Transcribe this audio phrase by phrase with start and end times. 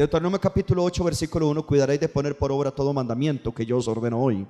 [0.00, 3.86] Deuteronomio capítulo 8, versículo 1, cuidaréis de poner por obra todo mandamiento que yo os
[3.86, 4.46] ordeno hoy.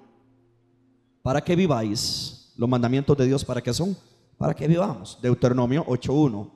[1.23, 3.97] Para que viváis, los mandamientos de Dios, ¿para qué son?
[4.39, 5.19] Para que vivamos.
[5.21, 6.49] Deuteronomio 8.1.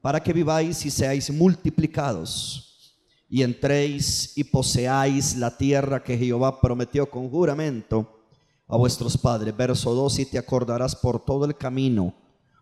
[0.00, 2.96] Para que viváis y seáis multiplicados
[3.28, 8.20] y entréis y poseáis la tierra que Jehová prometió con juramento
[8.68, 9.56] a vuestros padres.
[9.56, 12.14] Verso 2, y te acordarás por todo el camino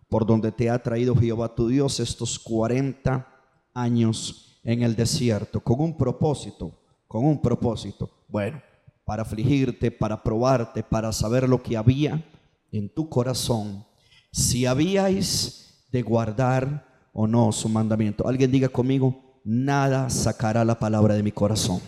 [0.09, 3.29] por donde te ha traído Jehová tu Dios estos 40
[3.75, 6.71] años en el desierto, con un propósito,
[7.07, 8.11] con un propósito.
[8.29, 8.61] Bueno,
[9.07, 12.23] para afligirte, para probarte, para saber lo que había
[12.71, 13.87] en tu corazón,
[14.31, 18.29] si habíais de guardar o no su mandamiento.
[18.29, 21.81] Alguien diga conmigo, nada sacará la palabra de mi corazón.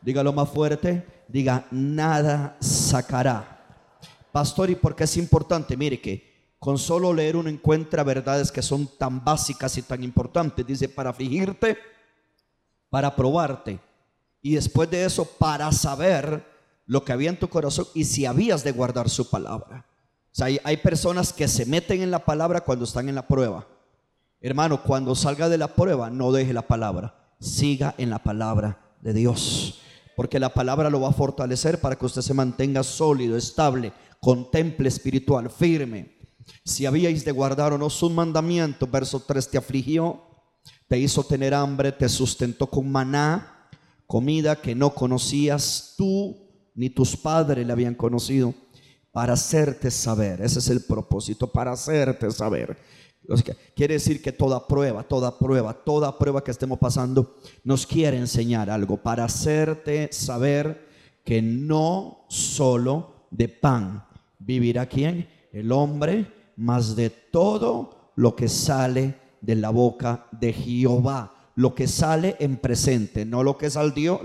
[0.00, 3.56] Dígalo más fuerte, diga, nada sacará
[4.30, 5.76] Pastor, ¿y por qué es importante?
[5.76, 10.64] Mire que con solo leer uno encuentra verdades que son tan básicas y tan importantes.
[10.64, 11.76] Dice, para afligirte,
[12.90, 13.80] para probarte.
[14.42, 16.44] Y después de eso, para saber
[16.86, 19.86] lo que había en tu corazón y si habías de guardar su palabra.
[20.32, 23.66] O sea, hay, personas que se meten en la palabra cuando están en la prueba.
[24.40, 27.14] Hermano, cuando salga de la prueba, no deje la palabra.
[27.40, 29.80] Siga en la palabra de Dios.
[30.16, 34.88] Porque la palabra lo va a fortalecer para que usted se mantenga sólido, estable, contemple
[34.88, 36.16] espiritual, firme.
[36.64, 40.22] Si habíais de guardar o no su mandamiento, verso 3, te afligió,
[40.90, 43.68] te hizo tener hambre, te sustentó con maná,
[44.08, 46.36] comida que no conocías tú
[46.74, 48.52] ni tus padres le habían conocido,
[49.12, 50.40] para hacerte saber.
[50.42, 52.76] Ese es el propósito, para hacerte saber.
[53.76, 58.68] Quiere decir que toda prueba, toda prueba, toda prueba que estemos pasando nos quiere enseñar
[58.68, 60.88] algo para hacerte saber
[61.24, 64.04] que no solo de pan
[64.40, 65.28] vivirá quién?
[65.52, 71.32] El hombre, más de todo lo que sale de la boca de Jehová.
[71.56, 74.20] Lo que sale en presente, no lo que salió,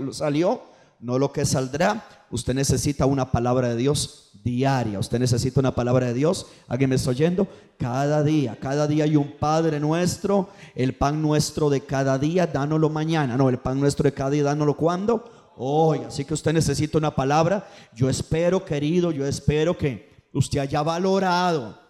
[1.00, 2.06] no lo que saldrá.
[2.30, 4.98] Usted necesita una palabra de Dios diaria.
[4.98, 6.46] Usted necesita una palabra de Dios.
[6.68, 7.46] ¿Alguien me está oyendo?
[7.78, 10.48] Cada día, cada día hay un Padre nuestro.
[10.74, 13.36] El pan nuestro de cada día, dánoslo mañana.
[13.36, 16.00] No, el pan nuestro de cada día, dánoslo cuando hoy.
[16.06, 17.68] Así que usted necesita una palabra.
[17.94, 21.85] Yo espero, querido, yo espero que usted haya valorado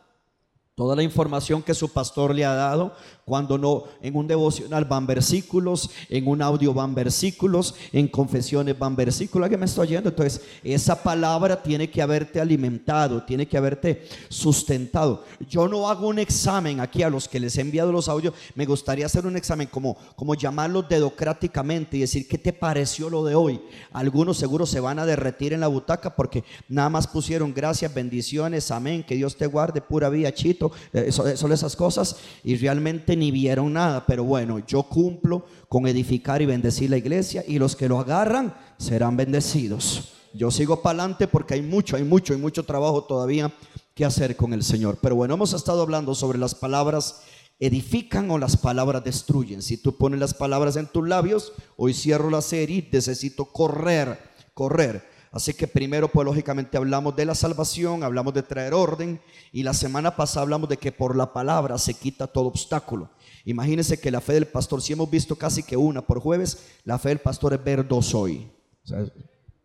[0.76, 2.92] Toda la información que su pastor le ha dado,
[3.24, 8.94] cuando no, en un devocional van versículos, en un audio van versículos, en confesiones van
[8.94, 9.48] versículos.
[9.48, 10.10] que me estoy oyendo?
[10.10, 15.24] Entonces, esa palabra tiene que haberte alimentado, tiene que haberte sustentado.
[15.48, 18.34] Yo no hago un examen aquí a los que les he enviado los audios.
[18.54, 23.24] Me gustaría hacer un examen como, como llamarlos dedocráticamente y decir, ¿qué te pareció lo
[23.24, 23.62] de hoy?
[23.94, 28.70] Algunos seguro se van a derretir en la butaca porque nada más pusieron gracias, bendiciones,
[28.70, 33.30] amén, que Dios te guarde, pura vida, chito eh, son esas cosas, y realmente ni
[33.30, 37.88] vieron nada, pero bueno, yo cumplo con edificar y bendecir la iglesia, y los que
[37.88, 40.12] lo agarran serán bendecidos.
[40.34, 43.52] Yo sigo para adelante porque hay mucho, hay mucho, hay mucho trabajo todavía
[43.94, 44.98] que hacer con el Señor.
[45.00, 47.22] Pero bueno, hemos estado hablando sobre las palabras
[47.58, 49.62] edifican o las palabras destruyen.
[49.62, 54.18] Si tú pones las palabras en tus labios, hoy cierro la serie, necesito correr,
[54.52, 55.15] correr.
[55.32, 59.20] Así que primero, pues lógicamente hablamos de la salvación, hablamos de traer orden
[59.52, 63.10] y la semana pasada hablamos de que por la palabra se quita todo obstáculo.
[63.44, 66.98] Imagínense que la fe del pastor, si hemos visto casi que una por jueves, la
[66.98, 68.50] fe del pastor es ver dos hoy.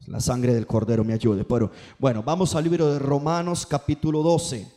[0.08, 1.46] la sangre del cordero me ayude.
[1.98, 4.68] Bueno, vamos al libro de Romanos capítulo 12.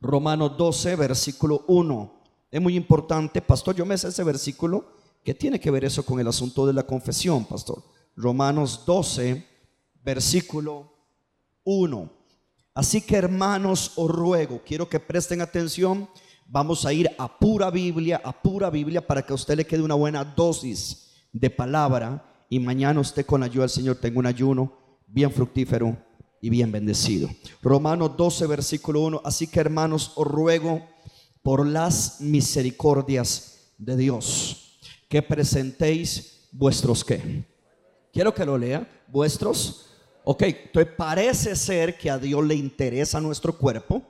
[0.00, 2.22] Romanos 12, versículo 1.
[2.50, 4.84] Es muy importante, pastor, yo me sé ese versículo.
[5.24, 7.82] ¿Qué tiene que ver eso con el asunto de la confesión, pastor?
[8.14, 9.44] Romanos 12,
[10.04, 10.92] versículo
[11.64, 12.12] 1.
[12.74, 16.08] Así que hermanos, os ruego, quiero que presten atención,
[16.46, 19.82] vamos a ir a pura Biblia, a pura Biblia para que a usted le quede
[19.82, 24.26] una buena dosis de palabra y mañana usted con la ayuda del Señor tenga un
[24.26, 24.72] ayuno
[25.06, 25.96] bien fructífero
[26.40, 27.30] y bien bendecido.
[27.62, 29.22] Romanos 12, versículo 1.
[29.24, 30.86] Así que hermanos, os ruego
[31.42, 34.78] por las misericordias de Dios
[35.08, 37.44] que presentéis vuestros qué.
[38.12, 38.90] Quiero que lo lea.
[39.08, 39.86] Vuestros
[40.24, 44.02] Ok, entonces parece ser que a Dios le interesa nuestro cuerpo,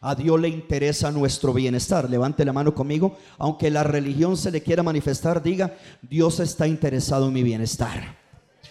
[0.00, 2.08] a Dios le interesa nuestro bienestar.
[2.08, 3.16] Levante la mano conmigo.
[3.38, 8.16] Aunque la religión se le quiera manifestar, diga, Dios está interesado en mi bienestar.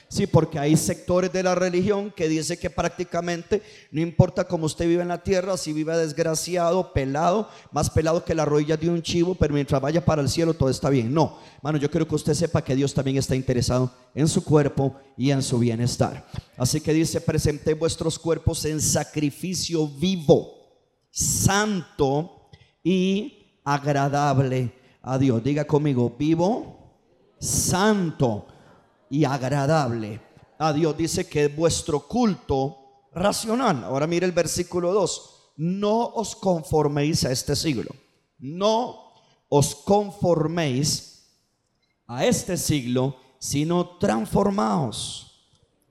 [0.07, 3.61] Sí, porque hay sectores de la religión que dice que prácticamente
[3.91, 8.35] no importa cómo usted vive en la tierra, si vive desgraciado, pelado, más pelado que
[8.35, 11.13] la rodilla de un chivo, pero mientras vaya para el cielo todo está bien.
[11.13, 14.95] No, hermano, yo quiero que usted sepa que Dios también está interesado en su cuerpo
[15.17, 16.25] y en su bienestar.
[16.55, 20.53] Así que dice, presenté vuestros cuerpos en sacrificio vivo,
[21.09, 22.49] santo
[22.83, 24.71] y agradable
[25.01, 25.43] a Dios.
[25.43, 26.95] Diga conmigo, vivo,
[27.39, 28.47] santo
[29.09, 30.21] y agradable
[30.57, 30.97] a Dios.
[30.97, 33.83] Dice que es vuestro culto racional.
[33.83, 35.53] Ahora mire el versículo 2.
[35.57, 37.91] No os conforméis a este siglo.
[38.39, 39.13] No
[39.49, 41.15] os conforméis
[42.07, 45.49] a este siglo, sino transformaos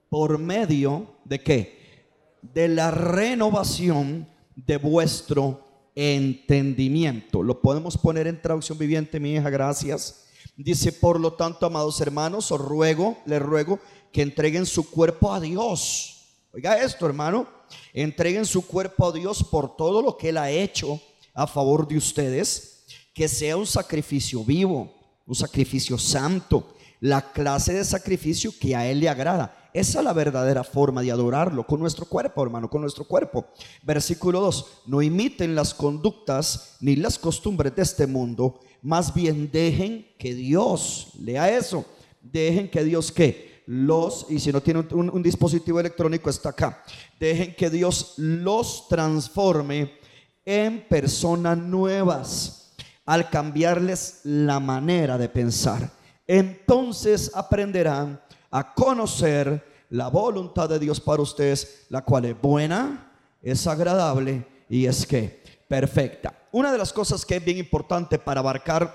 [0.09, 2.09] por medio de qué?
[2.43, 5.65] De la renovación de vuestro
[5.95, 7.43] entendimiento.
[7.43, 10.24] Lo podemos poner en traducción viviente, mi hija, gracias.
[10.57, 13.81] Dice, por lo tanto, amados hermanos, os ruego, les ruego
[14.13, 16.11] que entreguen su cuerpo a Dios.
[16.53, 17.49] Oiga esto, hermano,
[17.93, 21.01] entreguen su cuerpo a Dios por todo lo que Él ha hecho
[21.35, 24.93] a favor de ustedes, que sea un sacrificio vivo,
[25.27, 29.71] un sacrificio santo, la clase de sacrificio que a Él le agrada.
[29.75, 33.47] Esa es la verdadera forma de adorarlo, con nuestro cuerpo, hermano, con nuestro cuerpo.
[33.83, 40.07] Versículo 2, no imiten las conductas ni las costumbres de este mundo, más bien dejen
[40.19, 41.87] que Dios, lea eso,
[42.21, 46.85] dejen que Dios que los, y si no tienen un, un dispositivo electrónico está acá,
[47.19, 49.93] dejen que Dios los transforme
[50.45, 52.75] en personas nuevas
[53.07, 55.91] al cambiarles la manera de pensar.
[56.27, 58.21] Entonces aprenderán
[58.51, 64.85] a conocer la voluntad de Dios para ustedes, la cual es buena, es agradable y
[64.85, 65.43] es que
[65.75, 66.33] perfecta.
[66.53, 68.95] Una de las cosas que es bien importante para abarcar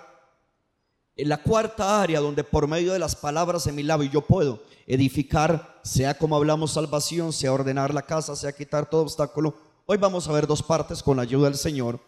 [1.17, 4.63] en la cuarta área donde por medio de las palabras de mi labio yo puedo
[4.87, 9.53] edificar, sea como hablamos salvación, sea ordenar la casa, sea quitar todo obstáculo.
[9.87, 11.99] Hoy vamos a ver dos partes con la ayuda del Señor.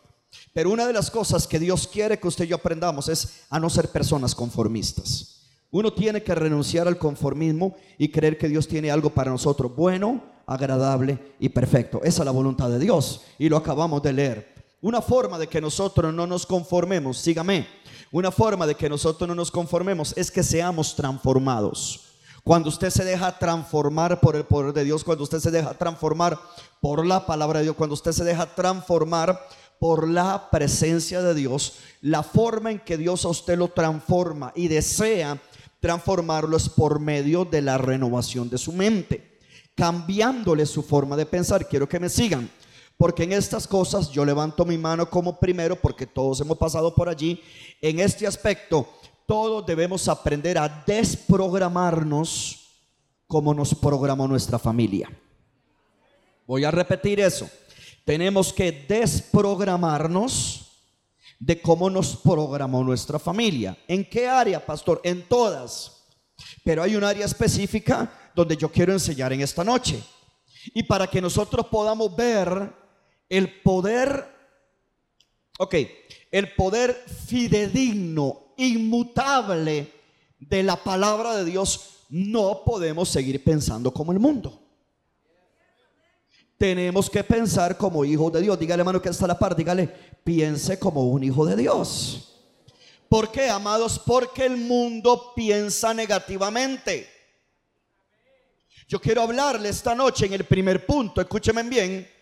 [0.53, 3.59] Pero una de las cosas que Dios quiere que usted y yo aprendamos es a
[3.59, 5.41] no ser personas conformistas.
[5.71, 10.24] Uno tiene que renunciar al conformismo y creer que Dios tiene algo para nosotros bueno,
[10.45, 12.00] agradable y perfecto.
[12.06, 14.50] Esa es la voluntad de Dios y lo acabamos de leer.
[14.81, 17.68] Una forma de que nosotros no nos conformemos, sígame,
[18.12, 22.07] una forma de que nosotros no nos conformemos es que seamos transformados.
[22.44, 26.39] Cuando usted se deja transformar por el poder de Dios, cuando usted se deja transformar
[26.80, 29.39] por la palabra de Dios, cuando usted se deja transformar
[29.80, 34.68] por la presencia de Dios, la forma en que Dios a usted lo transforma y
[34.68, 35.39] desea
[35.80, 39.38] transformarlo es por medio de la renovación de su mente,
[39.75, 41.68] cambiándole su forma de pensar.
[41.68, 42.50] Quiero que me sigan,
[43.01, 47.09] porque en estas cosas yo levanto mi mano como primero, porque todos hemos pasado por
[47.09, 47.42] allí.
[47.81, 48.88] En este aspecto,
[49.25, 52.59] todos debemos aprender a desprogramarnos
[53.25, 55.09] como nos programó nuestra familia.
[56.45, 57.50] Voy a repetir eso.
[58.06, 60.69] Tenemos que desprogramarnos
[61.39, 63.75] de cómo nos programó nuestra familia.
[63.88, 65.01] ¿En qué área, pastor?
[65.03, 66.03] En todas.
[66.63, 70.03] Pero hay un área específica donde yo quiero enseñar en esta noche.
[70.75, 72.80] Y para que nosotros podamos ver
[73.31, 74.28] el poder,
[75.57, 75.75] ok,
[76.31, 76.94] el poder
[77.28, 79.89] fidedigno, inmutable
[80.38, 84.60] de la palabra de Dios, no podemos seguir pensando como el mundo.
[86.57, 88.60] Tenemos que pensar como hijos de Dios.
[88.60, 89.56] Dígale, hermano, que está la par.
[89.56, 89.88] Dígale,
[90.25, 92.38] piense como un hijo de Dios.
[93.07, 93.98] ¿Por qué, amados?
[93.98, 97.10] Porque el mundo piensa negativamente.
[98.89, 101.22] Yo quiero hablarle esta noche en el primer punto.
[101.22, 102.20] Escúcheme bien.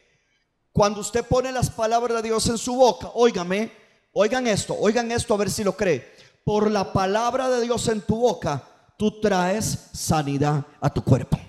[0.72, 3.72] Cuando usted pone las palabras de Dios en su boca, óigame,
[4.14, 6.16] oigan esto, oigan esto a ver si lo cree.
[6.44, 8.64] Por la palabra de Dios en tu boca,
[8.98, 11.40] tú traes sanidad a tu cuerpo.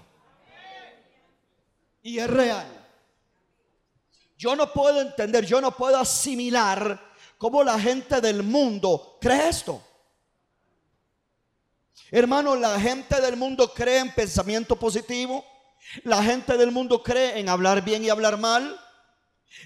[2.02, 2.66] Y es real.
[4.38, 6.98] Yo no puedo entender, yo no puedo asimilar
[7.36, 9.82] cómo la gente del mundo cree esto.
[12.10, 15.44] Hermano, la gente del mundo cree en pensamiento positivo.
[16.04, 18.78] La gente del mundo cree en hablar bien y hablar mal.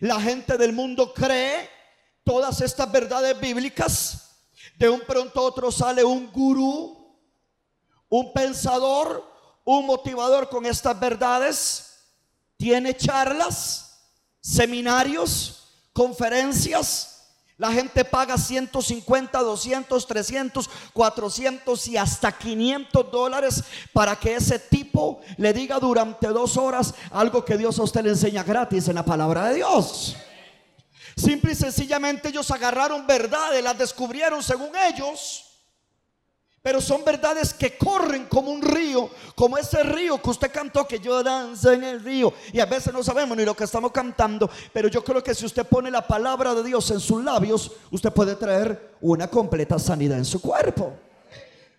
[0.01, 1.71] La gente del mundo cree
[2.25, 4.31] todas estas verdades bíblicas.
[4.77, 7.17] De un pronto a otro sale un gurú,
[8.09, 9.25] un pensador,
[9.65, 11.91] un motivador con estas verdades.
[12.57, 13.85] Tiene charlas
[14.41, 17.14] seminarios, conferencias.
[17.57, 25.21] La gente paga 150, 200, 300, 400 y hasta 500 dólares para que ese tipo
[25.37, 29.05] le diga durante dos horas algo que Dios a usted le enseña gratis en la
[29.05, 30.17] palabra de Dios.
[31.17, 35.54] Simple y sencillamente ellos agarraron verdades, las descubrieron según ellos
[36.65, 40.99] pero son verdades que corren como un río, como ese río que usted cantó, que
[40.99, 42.33] yo danzo en el río.
[42.55, 45.45] Y a veces no sabemos ni lo que estamos cantando, pero yo creo que si
[45.45, 50.17] usted pone la palabra de Dios en sus labios, usted puede traer una completa sanidad
[50.17, 50.95] en su cuerpo.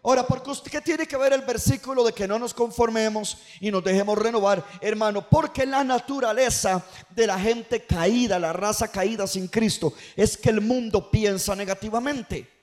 [0.03, 3.83] Ahora, porque usted tiene que ver el versículo de que no nos conformemos y nos
[3.83, 9.93] dejemos renovar, hermano, porque la naturaleza de la gente caída, la raza caída sin Cristo,
[10.15, 12.54] es que el mundo piensa negativamente.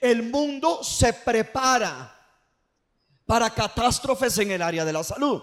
[0.00, 2.16] El mundo se prepara
[3.26, 5.42] para catástrofes en el área de la salud.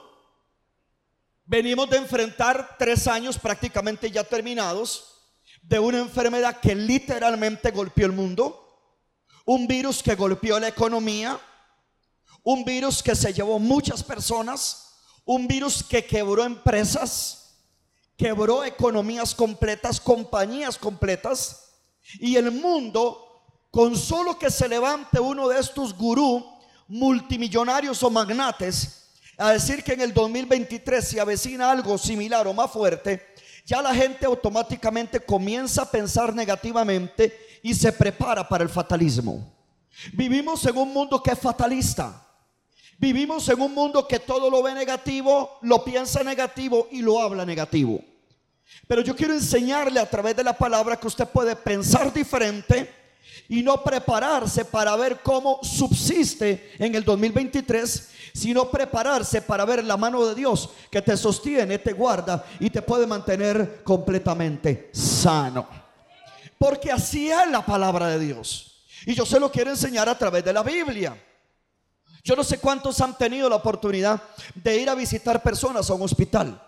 [1.45, 5.17] Venimos de enfrentar tres años prácticamente ya terminados
[5.61, 8.63] de una enfermedad que literalmente golpeó el mundo,
[9.45, 11.39] un virus que golpeó la economía,
[12.43, 17.57] un virus que se llevó muchas personas, un virus que quebró empresas,
[18.17, 21.63] quebró economías completas, compañías completas,
[22.19, 23.26] y el mundo,
[23.71, 26.45] con solo que se levante uno de estos gurú
[26.87, 29.03] multimillonarios o magnates,
[29.37, 33.93] a decir que en el 2023 se avecina algo similar o más fuerte, ya la
[33.93, 39.53] gente automáticamente comienza a pensar negativamente y se prepara para el fatalismo.
[40.13, 42.23] Vivimos en un mundo que es fatalista.
[42.97, 47.45] Vivimos en un mundo que todo lo ve negativo, lo piensa negativo y lo habla
[47.45, 47.99] negativo.
[48.87, 52.89] Pero yo quiero enseñarle a través de la palabra que usted puede pensar diferente
[53.49, 59.97] y no prepararse para ver cómo subsiste en el 2023, sino prepararse para ver la
[59.97, 65.67] mano de Dios que te sostiene, te guarda y te puede mantener completamente sano.
[66.57, 68.83] Porque así es la palabra de Dios.
[69.05, 71.15] Y yo se lo quiero enseñar a través de la Biblia.
[72.23, 74.21] Yo no sé cuántos han tenido la oportunidad
[74.53, 76.61] de ir a visitar personas a un hospital.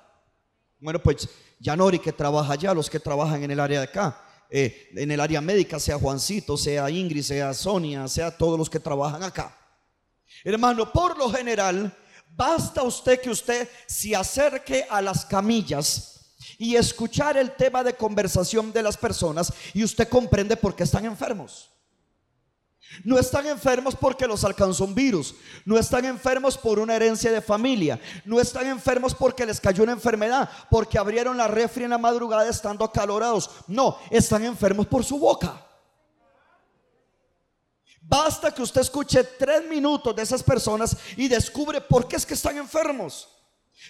[0.79, 1.27] Bueno, pues
[1.59, 5.11] ya Nori que trabaja allá, los que trabajan en el área de acá, eh, en
[5.11, 9.55] el área médica, sea Juancito, sea Ingrid, sea Sonia, sea todos los que trabajan acá.
[10.43, 11.95] Hermano, por lo general,
[12.35, 18.71] basta usted que usted se acerque a las camillas y escuchar el tema de conversación
[18.71, 21.69] de las personas y usted comprende por qué están enfermos.
[23.03, 25.35] No están enfermos porque los alcanzó un virus.
[25.65, 27.99] No están enfermos por una herencia de familia.
[28.25, 30.49] No están enfermos porque les cayó una enfermedad.
[30.69, 33.49] Porque abrieron la refri en la madrugada estando acalorados.
[33.67, 35.65] No, están enfermos por su boca.
[38.01, 42.33] Basta que usted escuche tres minutos de esas personas y descubre por qué es que
[42.33, 43.29] están enfermos.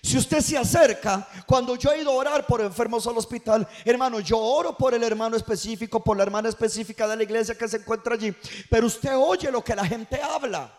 [0.01, 4.19] Si usted se acerca, cuando yo he ido a orar por enfermos al hospital, hermano,
[4.19, 7.77] yo oro por el hermano específico, por la hermana específica de la iglesia que se
[7.77, 8.33] encuentra allí,
[8.69, 10.71] pero usted oye lo que la gente habla.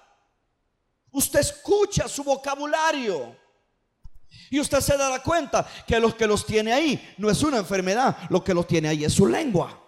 [1.11, 3.37] Usted escucha su vocabulario.
[4.49, 8.17] Y usted se dará cuenta que los que los tiene ahí no es una enfermedad,
[8.31, 9.80] lo que los tiene ahí es su lengua.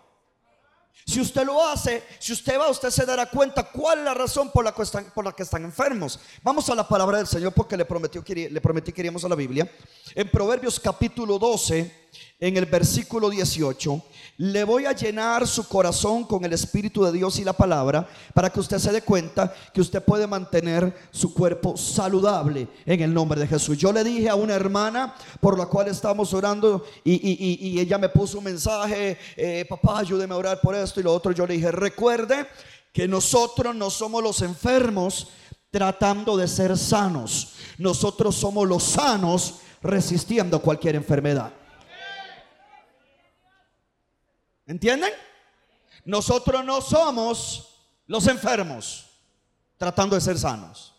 [1.04, 4.50] Si usted lo hace, si usted va, usted se dará cuenta cuál es la razón
[4.50, 6.20] por la que están, por la que están enfermos.
[6.42, 9.34] Vamos a la palabra del Señor porque le, prometió, le prometí que iríamos a la
[9.34, 9.70] Biblia.
[10.14, 12.01] En Proverbios capítulo 12,
[12.38, 14.02] en el versículo 18,
[14.38, 18.50] le voy a llenar su corazón con el Espíritu de Dios y la palabra para
[18.50, 23.40] que usted se dé cuenta que usted puede mantener su cuerpo saludable en el nombre
[23.40, 23.78] de Jesús.
[23.78, 28.38] Yo le dije a una hermana por la cual estamos orando y, ella me puso
[28.38, 31.32] un mensaje, eh, papá, ayúdeme a orar por esto y lo otro.
[31.32, 32.46] Yo le dije, recuerde
[32.92, 35.28] que nosotros no somos los enfermos
[35.70, 37.54] tratando de ser sanos.
[37.78, 41.52] Nosotros somos los sanos resistiendo cualquier enfermedad.
[44.66, 45.12] ¿Entienden?
[46.04, 47.68] Nosotros no somos
[48.06, 49.06] los enfermos
[49.76, 50.94] tratando de ser sanos.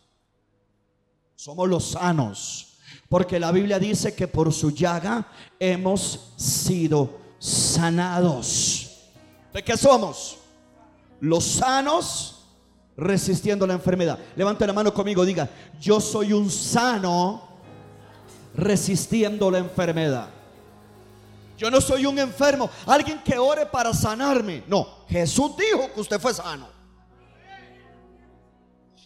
[1.35, 2.77] Somos los sanos.
[3.09, 5.27] Porque la Biblia dice que por su llaga
[5.59, 9.09] hemos sido sanados.
[9.53, 10.37] ¿De qué somos?
[11.19, 12.45] Los sanos
[12.97, 14.19] resistiendo la enfermedad.
[14.35, 17.47] Levante la mano conmigo, diga, yo soy un sano
[18.55, 20.29] resistiendo la enfermedad.
[21.57, 24.63] Yo no soy un enfermo, alguien que ore para sanarme.
[24.67, 26.67] No, Jesús dijo que usted fue sano.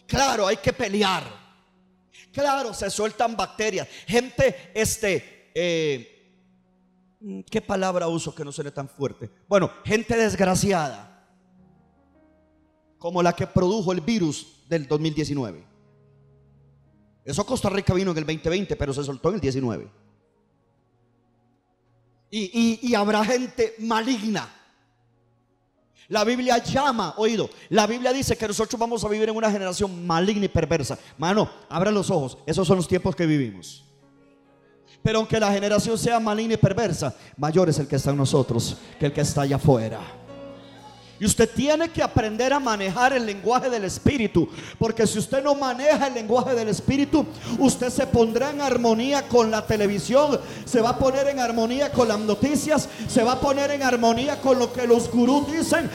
[0.06, 1.24] Claro, hay que pelear.
[2.32, 3.86] Claro, se sueltan bacterias.
[4.06, 9.30] Gente, este, eh, ¿qué palabra uso que no suene tan fuerte?
[9.46, 11.26] Bueno, gente desgraciada,
[12.98, 15.66] como la que produjo el virus del 2019.
[17.24, 20.07] Eso Costa Rica vino en el 2020, pero se soltó en el 19.
[22.30, 24.48] Y, habrá gente maligna.
[26.08, 30.06] La Biblia llama, oído, la Biblia dice que nosotros vamos a vivir en una generación
[30.06, 30.98] maligna y perversa.
[31.18, 33.84] Mano, abra los ojos, esos son los tiempos que vivimos.
[35.02, 38.76] Pero aunque la generación sea maligna y perversa, mayor es el que está en nosotros
[38.98, 40.00] que el que está allá afuera.
[41.20, 44.48] Y usted tiene que aprender a manejar el lenguaje del Espíritu.
[44.78, 47.26] Porque si usted no maneja el lenguaje del Espíritu,
[47.58, 52.08] usted se pondrá en armonía con la televisión, se va a poner en armonía con
[52.08, 55.90] las noticias, se va a poner en armonía con lo que los gurús dicen.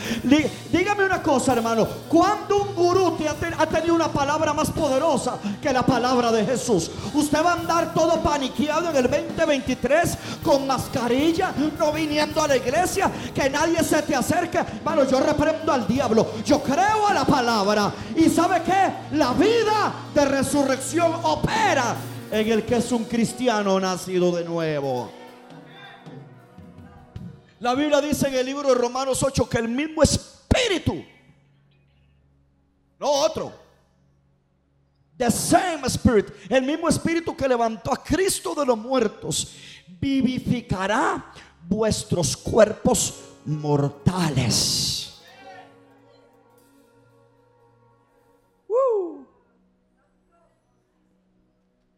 [0.71, 1.87] Dígame una cosa, hermano.
[2.09, 3.17] ¿Cuándo un gurú
[3.57, 6.91] ha tenido una palabra más poderosa que la palabra de Jesús?
[7.13, 12.57] Usted va a andar todo paniqueado en el 2023 con mascarilla, no viniendo a la
[12.57, 14.57] iglesia, que nadie se te acerque.
[14.57, 17.93] Hermano, yo reprendo al diablo, yo creo a la palabra.
[18.15, 21.95] Y sabe que la vida de resurrección opera
[22.31, 25.11] en el que es un cristiano nacido de nuevo.
[27.59, 31.05] La Biblia dice en el libro de Romanos 8 que el mismo espíritu,
[32.99, 33.53] no otro,
[35.15, 39.53] the same spirit, el mismo espíritu que levantó a Cristo de los muertos,
[39.99, 41.31] vivificará
[41.67, 45.21] vuestros cuerpos mortales.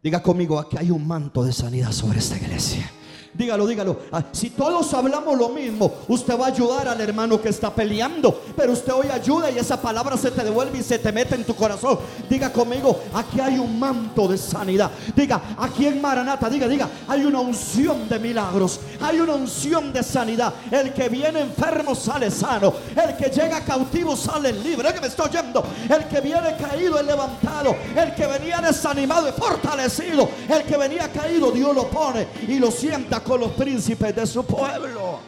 [0.06, 2.92] Diga conmigo, aquí hay un manto de sanidad sobre esta iglesia.
[3.38, 3.98] Dígalo, dígalo.
[4.14, 8.42] Ah, si todos hablamos lo mismo, usted va a ayudar al hermano que está peleando.
[8.56, 11.44] Pero usted hoy ayuda y esa palabra se te devuelve y se te mete en
[11.44, 12.00] tu corazón.
[12.30, 14.90] Diga conmigo, aquí hay un manto de sanidad.
[15.14, 18.80] Diga, aquí en Maranata, diga, diga, hay una unción de milagros.
[19.02, 20.54] Hay una unción de sanidad.
[20.72, 22.74] El que viene enfermo sale sano.
[22.96, 24.94] El que llega cautivo sale libre.
[24.94, 25.62] que me estoy oyendo.
[25.90, 27.76] El que viene caído es levantado.
[27.98, 30.30] El que venía desanimado es fortalecido.
[30.48, 34.46] El que venía caído, Dios lo pone y lo sienta con los príncipes de su
[34.46, 35.20] pueblo.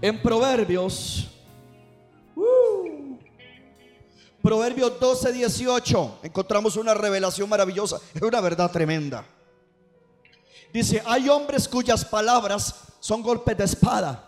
[0.00, 1.28] En Proverbios,
[2.36, 3.18] uh,
[4.40, 8.00] Proverbios 12, 18, encontramos una revelación maravillosa.
[8.14, 9.26] Es una verdad tremenda.
[10.72, 14.27] Dice, hay hombres cuyas palabras son golpes de espada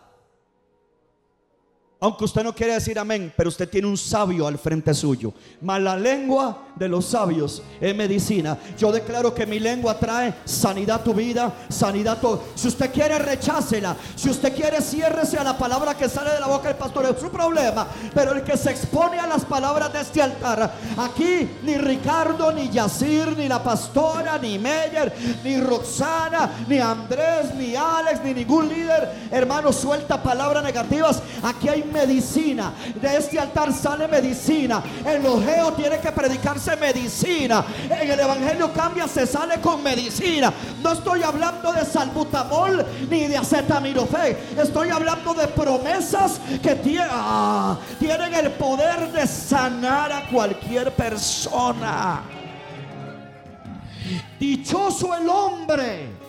[2.00, 5.34] aunque usted no quiere decir amén, pero usted tiene un sabio al frente suyo.
[5.60, 8.56] Mas la lengua de los sabios es medicina.
[8.78, 12.40] Yo declaro que mi lengua trae sanidad a tu vida, sanidad a tu...
[12.54, 13.94] Si usted quiere, rechácela.
[14.16, 17.04] Si usted quiere, ciérrese a la palabra que sale de la boca del pastor.
[17.04, 17.86] Es su problema.
[18.14, 22.70] Pero el que se expone a las palabras de este altar, aquí ni Ricardo, ni
[22.70, 25.12] Yacir, ni la pastora, ni Meyer,
[25.44, 31.22] ni Roxana, ni Andrés, ni Alex, ni ningún líder, hermano, suelta palabras negativas.
[31.42, 32.72] Aquí hay medicina.
[33.00, 34.82] De este altar sale medicina.
[35.04, 37.64] En los geos tiene que predicarse medicina.
[37.88, 40.52] En el evangelio cambia, se sale con medicina.
[40.82, 44.36] No estoy hablando de salbutamol ni de acetaminofén.
[44.56, 52.22] Estoy hablando de promesas que ah, tienen el poder de sanar a cualquier persona.
[54.38, 56.19] Dichoso el hombre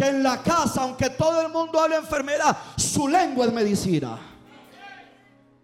[0.00, 4.18] que en la casa, aunque todo el mundo hable enfermedad, su lengua es medicina.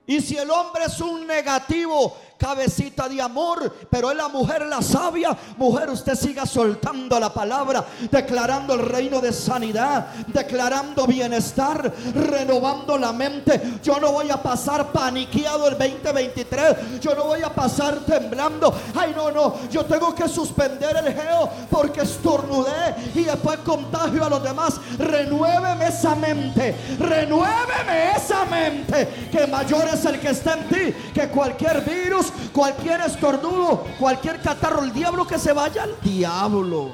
[0.06, 4.82] Y si el hombre es un negativo, cabecita de amor, pero es la mujer la
[4.82, 5.36] sabia.
[5.56, 13.12] Mujer, usted siga soltando la palabra, declarando el reino de sanidad, declarando bienestar, renovando la
[13.12, 13.78] mente.
[13.82, 17.00] Yo no voy a pasar paniqueado el 2023.
[17.00, 18.72] Yo no voy a pasar temblando.
[18.94, 19.68] Ay, no, no.
[19.70, 24.80] Yo tengo que suspender el geo porque estornudé y después contagio a los demás.
[24.98, 26.76] Renuéveme esa mente.
[26.98, 29.28] Renuéveme esa mente.
[29.30, 34.82] Que mayor es el que está en ti que cualquier virus cualquier estornudo, cualquier catarro,
[34.82, 36.92] el diablo que se vaya al diablo.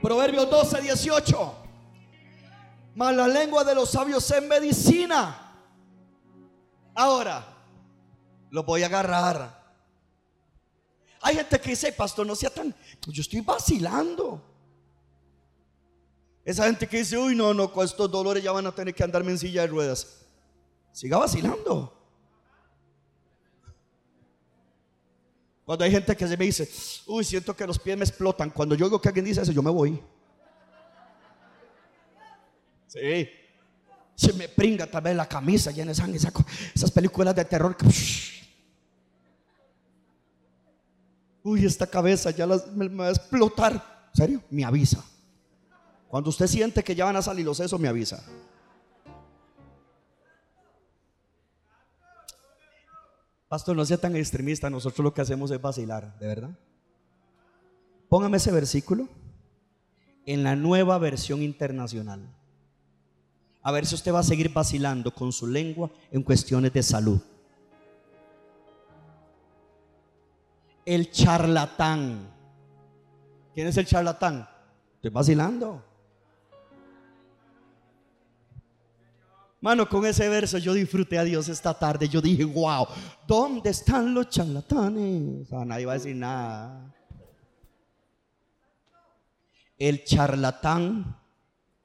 [0.00, 1.54] Proverbios 12, 18.
[2.94, 5.52] Mas la lengua de los sabios es medicina.
[6.94, 7.44] Ahora,
[8.50, 9.64] lo voy a agarrar.
[11.20, 12.74] Hay gente que dice, pastor, no sea tan,
[13.06, 14.42] yo estoy vacilando.
[16.44, 19.02] Esa gente que dice, uy, no, no, con estos dolores ya van a tener que
[19.02, 20.18] andarme en silla de ruedas.
[20.92, 22.03] Siga vacilando.
[25.64, 26.68] Cuando hay gente que se me dice,
[27.06, 28.50] uy, siento que los pies me explotan.
[28.50, 30.00] Cuando yo oigo que alguien dice eso, yo me voy.
[32.86, 33.28] Sí.
[34.14, 36.20] Se me pringa tal vez la camisa llena de sangre.
[36.74, 37.76] esas películas de terror.
[41.42, 44.08] uy, esta cabeza ya me, va a explotar.
[44.12, 44.42] ¿En serio?
[44.50, 45.02] Me avisa.
[46.08, 48.22] Cuando usted siente que ya van a salir los sesos, me avisa.
[53.54, 56.50] Pastor, no sea tan extremista, nosotros lo que hacemos es vacilar, ¿de verdad?
[58.08, 59.08] Póngame ese versículo
[60.26, 62.28] en la nueva versión internacional.
[63.62, 67.20] A ver si usted va a seguir vacilando con su lengua en cuestiones de salud.
[70.84, 72.26] El charlatán.
[73.54, 74.48] ¿Quién es el charlatán?
[74.96, 75.80] Estoy vacilando.
[79.64, 82.06] Mano, con ese verso yo disfruté a Dios esta tarde.
[82.06, 82.86] Yo dije, wow,
[83.26, 85.50] ¿dónde están los charlatanes?
[85.50, 86.94] O nadie va a decir nada.
[89.78, 91.16] El charlatán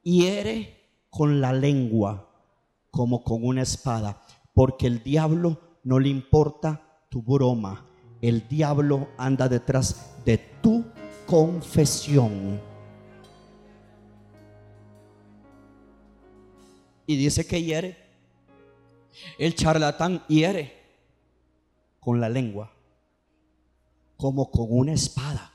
[0.02, 2.28] hiere con la lengua
[2.90, 4.20] como con una espada,
[4.52, 7.86] porque el diablo no le importa tu broma.
[8.20, 10.84] El diablo anda detrás de tu
[11.24, 12.60] confesión.
[17.10, 17.96] Y dice que hiere.
[19.36, 20.72] El charlatán hiere
[21.98, 22.72] con la lengua,
[24.16, 25.52] como con una espada.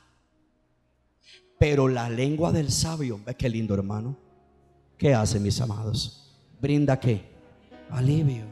[1.58, 4.18] Pero la lengua del sabio, ve qué lindo hermano.
[4.98, 6.30] ¿Qué hace, mis amados?
[6.60, 7.22] Brinda qué?
[7.88, 8.44] Alivio.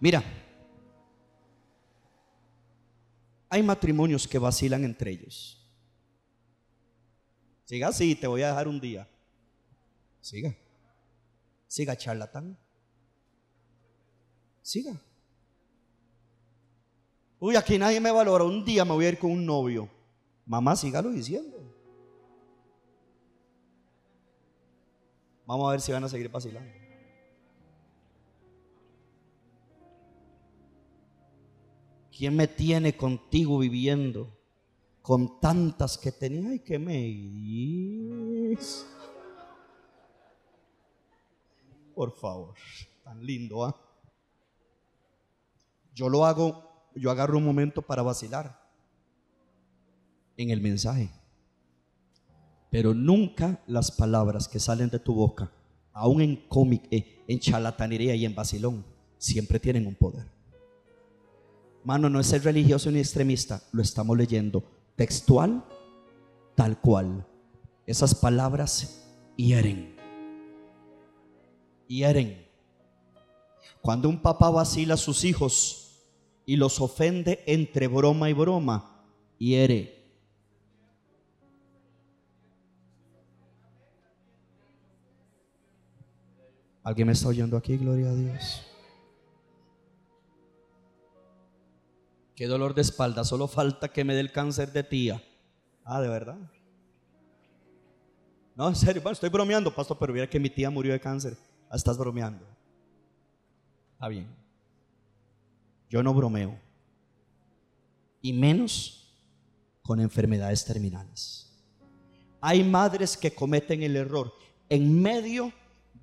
[0.00, 0.22] Mira,
[3.48, 5.66] hay matrimonios que vacilan entre ellos.
[7.64, 9.08] Siga así, te voy a dejar un día.
[10.20, 10.54] Siga.
[11.66, 12.56] Siga, charlatán.
[14.62, 15.00] Siga.
[17.38, 18.44] Uy, aquí nadie me valora.
[18.44, 19.88] Un día me voy a ir con un novio.
[20.46, 21.58] Mamá, sígalo diciendo.
[25.46, 26.72] Vamos a ver si van a seguir vacilando.
[32.16, 34.38] ¿Quién me tiene contigo viviendo
[35.02, 38.86] con tantas que tenía y que me dices?
[41.94, 42.54] Por favor,
[43.02, 43.74] tan lindo, ¿ah?
[45.94, 48.60] Yo lo hago, yo agarro un momento para vacilar
[50.36, 51.10] en el mensaje.
[52.70, 55.52] Pero nunca las palabras que salen de tu boca,
[55.92, 58.84] aún en cómic, eh, en charlatanería y en vacilón,
[59.18, 60.26] siempre tienen un poder.
[61.84, 64.64] Mano, no es ser religioso ni extremista, lo estamos leyendo
[64.96, 65.64] textual,
[66.54, 67.26] tal cual.
[67.86, 69.93] Esas palabras hieren.
[71.88, 72.46] Hieren.
[73.80, 76.02] Cuando un papá vacila a sus hijos
[76.46, 79.04] y los ofende entre broma y broma,
[79.38, 80.04] hiere.
[86.82, 87.78] ¿Alguien me está oyendo aquí?
[87.78, 88.62] Gloria a Dios.
[92.34, 93.24] Qué dolor de espalda.
[93.24, 95.22] Solo falta que me dé el cáncer de tía.
[95.84, 96.38] Ah, de verdad.
[98.54, 101.36] No, en serio, bueno, estoy bromeando, pastor, pero mira que mi tía murió de cáncer.
[101.74, 102.46] Ah, estás bromeando.
[103.94, 104.28] Está bien.
[105.90, 106.56] Yo no bromeo.
[108.22, 109.12] Y menos
[109.82, 111.50] con enfermedades terminales.
[112.40, 114.32] Hay madres que cometen el error
[114.68, 115.52] en medio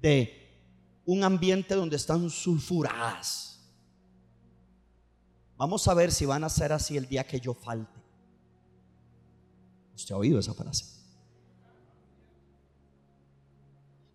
[0.02, 0.60] de
[1.06, 3.62] un ambiente donde están sulfuradas.
[5.56, 7.98] Vamos a ver si van a ser así el día que yo falte.
[9.96, 11.01] ¿Usted ha oído esa frase?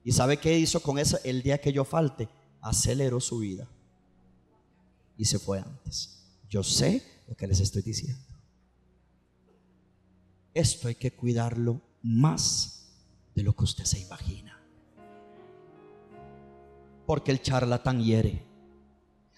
[0.07, 2.31] ¿Y sabe qué hizo con eso el día que yo falte?
[2.63, 3.69] Aceleró su vida.
[5.19, 6.23] Y se fue antes.
[6.49, 8.25] Yo sé lo que les estoy diciendo.
[10.55, 12.87] Esto hay que cuidarlo más
[13.35, 14.47] de lo que usted se imagina
[17.07, 18.43] porque el charlatán hiere.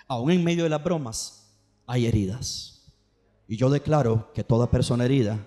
[0.09, 1.53] Aún en medio de las bromas
[1.87, 2.93] hay heridas.
[3.47, 5.39] Y yo declaro que toda persona herida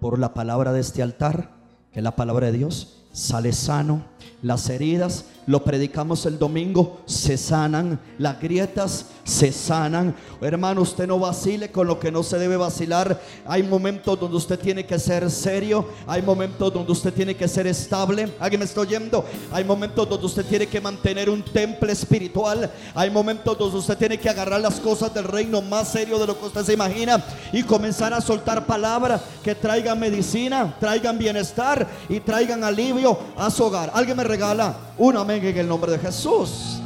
[0.00, 1.56] por la palabra de este altar,
[1.90, 4.04] que es la palabra de Dios, sale sano.
[4.44, 8.00] Las heridas, lo predicamos el domingo, se sanan.
[8.18, 10.14] Las grietas se sanan.
[10.40, 13.20] Hermano, usted no vacile con lo que no se debe vacilar.
[13.46, 15.88] Hay momentos donde usted tiene que ser serio.
[16.06, 18.32] Hay momentos donde usted tiene que ser estable.
[18.38, 19.24] ¿Alguien me está oyendo?
[19.52, 22.70] Hay momentos donde usted tiene que mantener un temple espiritual.
[22.94, 26.38] Hay momentos donde usted tiene que agarrar las cosas del reino más serio de lo
[26.38, 32.20] que usted se imagina y comenzar a soltar palabras que traigan medicina, traigan bienestar y
[32.20, 33.90] traigan alivio a su hogar.
[33.94, 36.80] Alguien me regala un amén en el nombre de Jesús.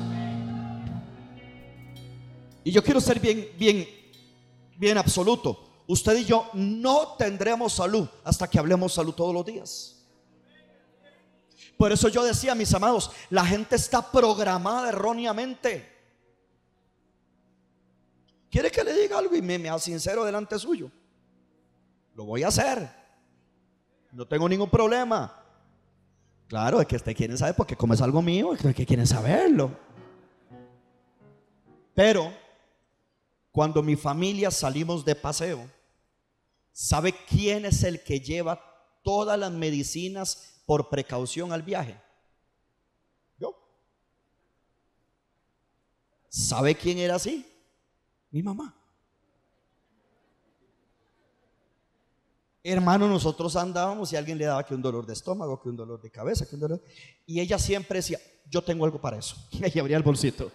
[2.65, 3.89] Y yo quiero ser bien, bien,
[4.77, 5.83] bien absoluto.
[5.87, 9.95] Usted y yo no tendremos salud hasta que hablemos salud todos los días.
[11.79, 15.97] Por eso yo decía, mis amados, la gente está programada erróneamente.
[18.51, 20.91] ¿Quiere que le diga algo y me, me sincero delante suyo?
[22.15, 22.89] Lo voy a hacer.
[24.13, 25.48] No tengo ningún problema.
[26.49, 29.71] Claro, es que usted quiere saber porque como es algo mío, es que quieren saberlo.
[31.95, 32.33] Pero
[33.53, 35.69] cuando mi familia salimos de paseo,
[36.73, 38.65] ¿sabe quién es el que lleva
[39.03, 42.01] todas las medicinas por precaución al viaje?
[43.39, 43.55] Yo.
[46.29, 47.45] ¿Sabe quién era así?
[48.31, 48.78] Mi mamá.
[52.71, 56.03] Hermano, nosotros andábamos y alguien le daba que un dolor de estómago, que un dolor
[56.03, 56.83] de cabeza, que un dolor.
[57.25, 59.37] Y ella siempre decía, yo tengo algo para eso.
[59.75, 60.53] Y abría el bolsito.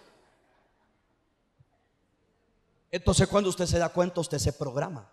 [2.90, 5.10] Entonces cuando usted se da cuenta, usted se programa.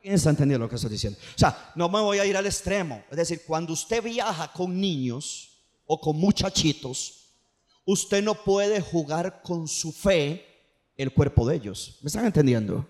[0.00, 1.18] ¿Quién está entendiendo lo que estoy diciendo?
[1.34, 3.04] O sea, no me voy a ir al extremo.
[3.10, 7.26] Es decir, cuando usted viaja con niños o con muchachitos,
[7.84, 10.46] usted no puede jugar con su fe
[10.96, 11.98] el cuerpo de ellos.
[12.00, 12.88] ¿Me están entendiendo?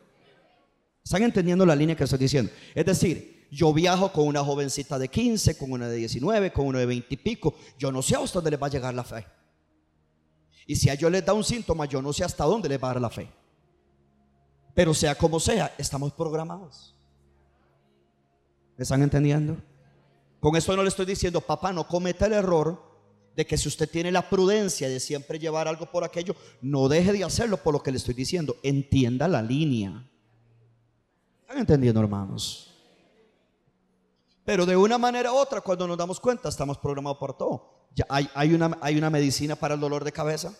[1.04, 2.50] ¿Están entendiendo la línea que estoy diciendo?
[2.74, 6.80] Es decir, Yo viajo con una jovencita de 15, con una de 19, con una
[6.80, 7.54] de 20 y pico.
[7.78, 9.24] Yo no sé hasta dónde les va a llegar la fe.
[10.66, 12.90] Y si a ellos les da un síntoma, yo no sé hasta dónde les va
[12.90, 13.28] a dar la fe.
[14.74, 16.96] Pero sea como sea, estamos programados.
[18.76, 19.56] ¿Me están entendiendo?
[20.40, 22.82] Con esto no le estoy diciendo, papá, no cometa el error
[23.36, 27.12] de que si usted tiene la prudencia de siempre llevar algo por aquello, no deje
[27.12, 28.56] de hacerlo por lo que le estoy diciendo.
[28.64, 30.10] Entienda la línea.
[31.44, 32.70] ¿Están entendiendo, hermanos?
[34.46, 37.90] Pero de una manera u otra, cuando nos damos cuenta, estamos programados por todo.
[38.08, 40.56] Hay, una, hay una medicina para el dolor de cabeza.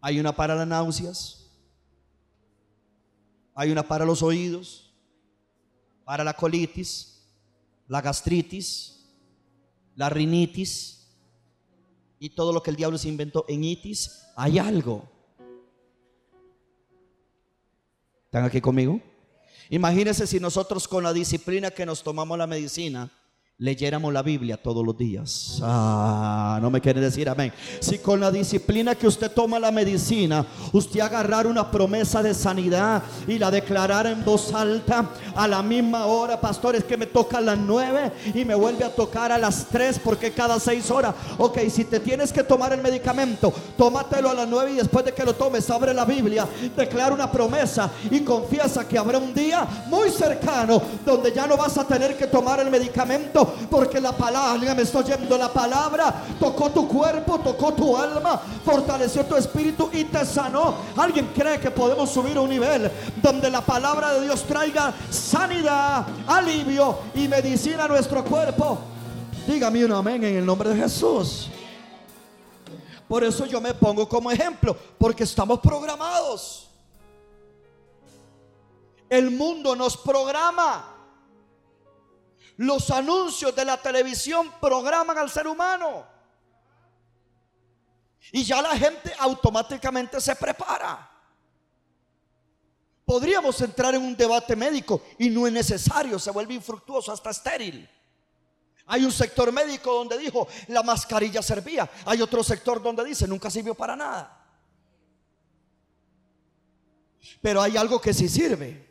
[0.00, 1.46] Hay una para las náuseas.
[3.54, 4.94] Hay una para los oídos.
[6.04, 7.22] Para la colitis.
[7.86, 9.06] La gastritis.
[9.94, 11.06] La rinitis.
[12.18, 14.24] Y todo lo que el diablo se inventó en itis.
[14.36, 15.06] Hay algo.
[18.24, 19.02] ¿Están aquí conmigo?
[19.70, 23.10] Imagínense si nosotros con la disciplina que nos tomamos la medicina,
[23.60, 25.58] leyéramos la Biblia todos los días.
[25.62, 27.52] Ah, no me quiere decir amén.
[27.80, 33.02] Si con la disciplina que usted toma la medicina, usted agarrar una promesa de sanidad
[33.26, 37.40] y la declarara en voz alta a la misma hora, pastores, que me toca a
[37.40, 41.16] las nueve y me vuelve a tocar a las tres porque cada seis horas.
[41.38, 45.12] Ok, si te tienes que tomar el medicamento, tómatelo a las nueve y después de
[45.12, 49.66] que lo tomes, abre la Biblia, declara una promesa y confiesa que habrá un día
[49.88, 54.74] muy cercano donde ya no vas a tener que tomar el medicamento porque la palabra,
[54.74, 60.04] me estoy yendo, la palabra tocó tu cuerpo, tocó tu alma, fortaleció tu espíritu y
[60.04, 60.74] te sanó.
[60.96, 62.90] ¿Alguien cree que podemos subir a un nivel
[63.22, 68.78] donde la palabra de Dios traiga sanidad, alivio y medicina a nuestro cuerpo?
[69.46, 71.48] Dígame un amén en el nombre de Jesús.
[73.08, 76.68] Por eso yo me pongo como ejemplo, porque estamos programados.
[79.08, 80.97] El mundo nos programa.
[82.58, 86.04] Los anuncios de la televisión programan al ser humano.
[88.32, 91.08] Y ya la gente automáticamente se prepara.
[93.04, 97.88] Podríamos entrar en un debate médico y no es necesario, se vuelve infructuoso, hasta estéril.
[98.86, 101.88] Hay un sector médico donde dijo la mascarilla servía.
[102.06, 104.46] Hay otro sector donde dice nunca sirvió para nada.
[107.40, 108.87] Pero hay algo que sí sirve.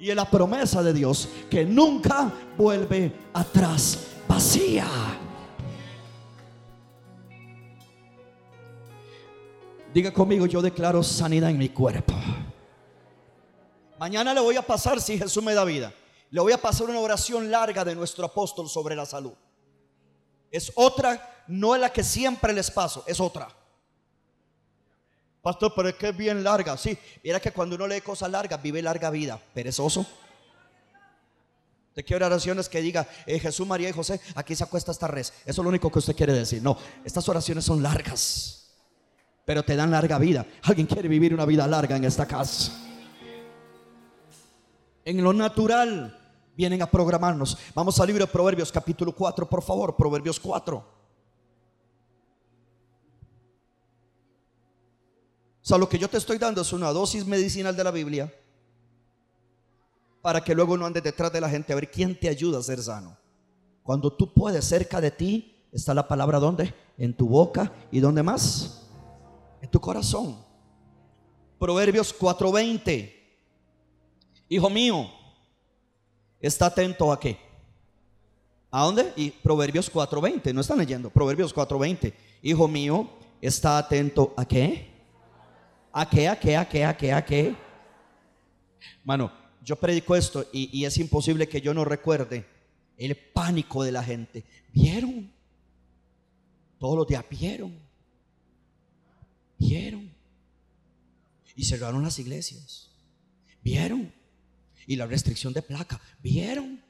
[0.00, 4.86] Y es la promesa de Dios que nunca vuelve atrás vacía.
[9.92, 12.14] Diga conmigo, yo declaro sanidad en mi cuerpo.
[13.98, 15.92] Mañana le voy a pasar, si Jesús me da vida,
[16.30, 19.34] le voy a pasar una oración larga de nuestro apóstol sobre la salud.
[20.50, 23.48] Es otra, no es la que siempre les paso, es otra.
[25.42, 26.76] Pastor, pero es que es bien larga.
[26.76, 29.40] Sí, mira que cuando uno lee cosas largas, vive larga vida.
[29.54, 30.06] Perezoso.
[31.88, 35.32] Usted quiere oraciones que diga eh, Jesús, María y José, aquí se acuesta esta res.
[35.44, 36.62] Eso es lo único que usted quiere decir.
[36.62, 38.70] No, estas oraciones son largas,
[39.44, 40.46] pero te dan larga vida.
[40.62, 42.72] Alguien quiere vivir una vida larga en esta casa.
[45.04, 46.16] En lo natural
[46.54, 47.58] vienen a programarnos.
[47.74, 49.96] Vamos al libro de Proverbios, capítulo 4, por favor.
[49.96, 50.99] Proverbios 4.
[55.78, 58.32] Lo que yo te estoy dando es una dosis medicinal de la Biblia
[60.22, 62.62] para que luego no andes detrás de la gente a ver quién te ayuda a
[62.62, 63.16] ser sano.
[63.82, 66.74] Cuando tú puedes, cerca de ti está la palabra ¿dónde?
[66.98, 68.86] En tu boca y ¿dónde más?
[69.62, 70.36] En tu corazón.
[71.58, 73.14] Proverbios 4:20.
[74.48, 75.06] Hijo mío,
[76.40, 77.38] está atento a qué?
[78.70, 79.12] ¿A dónde?
[79.16, 81.10] Y Proverbios 4:20, no están leyendo.
[81.10, 82.12] Proverbios 4:20.
[82.42, 83.08] Hijo mío,
[83.40, 84.89] está atento a qué?
[85.92, 86.28] ¿A qué?
[86.28, 86.56] ¿A qué?
[86.56, 86.84] ¿A qué?
[86.84, 87.12] ¿A qué?
[87.12, 87.56] ¿A qué?
[89.04, 92.46] Mano, yo predico esto y, es imposible que yo no recuerde
[92.96, 94.44] el pánico de la gente.
[94.72, 95.32] ¿Vieron?
[96.78, 97.78] Todos los días, ¿vieron?
[99.58, 100.10] ¿Vieron?
[101.56, 102.90] Y cerraron las iglesias.
[103.62, 104.12] ¿Vieron?
[104.86, 106.00] Y la restricción de placa.
[106.22, 106.82] ¿Vieron?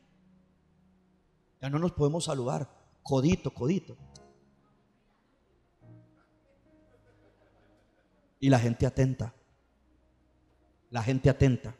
[1.61, 2.71] Ya no nos podemos saludar.
[3.03, 3.97] Codito, codito.
[8.41, 9.33] Y la gente atenta.
[10.91, 11.75] La gente atenta.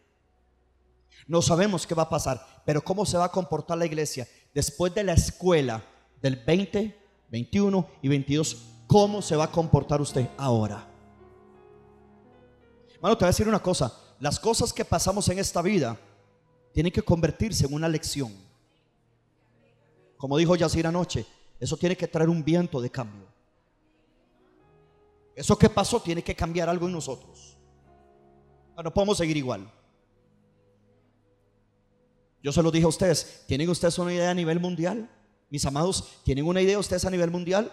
[1.27, 4.95] No sabemos qué va a pasar, pero cómo se va a comportar la iglesia después
[4.95, 5.83] de la escuela
[6.21, 6.97] del 20,
[7.31, 8.67] 21 y 22.
[8.87, 10.87] ¿Cómo se va a comportar usted ahora?
[13.01, 13.93] Bueno, te voy a decir una cosa.
[14.19, 15.97] Las cosas que pasamos en esta vida
[16.73, 18.33] tienen que convertirse en una lección.
[20.17, 21.25] Como dijo Yacir anoche,
[21.59, 23.27] eso tiene que traer un viento de cambio.
[25.41, 27.57] Eso que pasó tiene que cambiar algo en nosotros.
[28.77, 29.73] No podemos seguir igual.
[32.43, 35.11] Yo se lo dije a ustedes, ¿tienen ustedes una idea a nivel mundial?
[35.49, 37.73] Mis amados, ¿tienen una idea ustedes a nivel mundial?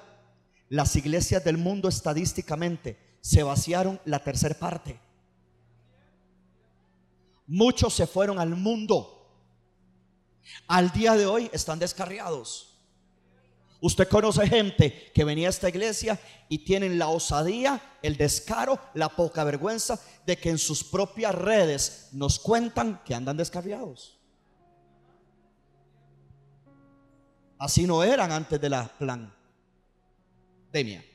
[0.69, 4.97] Las iglesias del mundo estadísticamente se vaciaron la tercera parte.
[7.47, 9.29] Muchos se fueron al mundo.
[10.69, 12.76] Al día de hoy están descarriados.
[13.79, 19.09] Usted conoce gente que venía a esta iglesia y tienen la osadía, el descaro, la
[19.09, 24.17] poca vergüenza de que en sus propias redes nos cuentan que andan descarriados.
[27.59, 28.87] Así no eran antes de la
[30.69, 31.05] pandemia.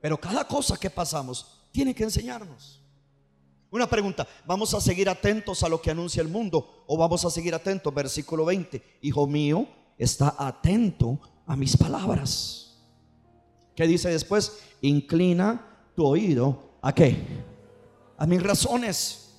[0.00, 2.82] Pero cada cosa que pasamos tiene que enseñarnos.
[3.70, 7.30] Una pregunta, ¿vamos a seguir atentos a lo que anuncia el mundo o vamos a
[7.30, 7.92] seguir atentos?
[7.92, 9.66] Versículo 20, hijo mío,
[9.98, 12.78] está atento a mis palabras.
[13.74, 14.58] ¿Qué dice después?
[14.80, 17.16] Inclina tu oído a qué?
[18.16, 19.34] A mis razones.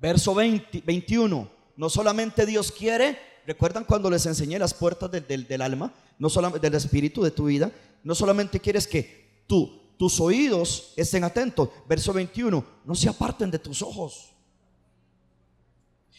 [0.00, 5.92] Verso 20, 21, no solamente Dios quiere ¿Recuerdan cuando les enseñé las puertas del, alma?
[6.18, 7.72] No solamente del espíritu de tu vida.
[8.04, 11.68] No solamente quieres que tú, tus oídos estén atentos.
[11.88, 12.64] Verso 21.
[12.84, 14.32] No se aparten de tus ojos.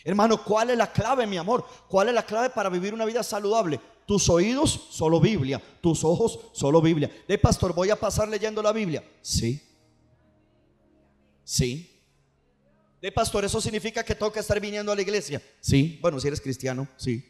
[0.03, 1.65] Hermano, ¿cuál es la clave, mi amor?
[1.87, 3.79] ¿Cuál es la clave para vivir una vida saludable?
[4.05, 5.61] Tus oídos, solo Biblia.
[5.81, 7.09] Tus ojos, solo Biblia.
[7.27, 9.03] De pastor, ¿voy a pasar leyendo la Biblia?
[9.21, 9.61] Sí.
[11.43, 11.89] Sí.
[13.01, 15.41] De pastor, ¿eso significa que que estar viniendo a la iglesia?
[15.61, 15.99] Sí.
[16.01, 17.29] Bueno, si eres cristiano, sí.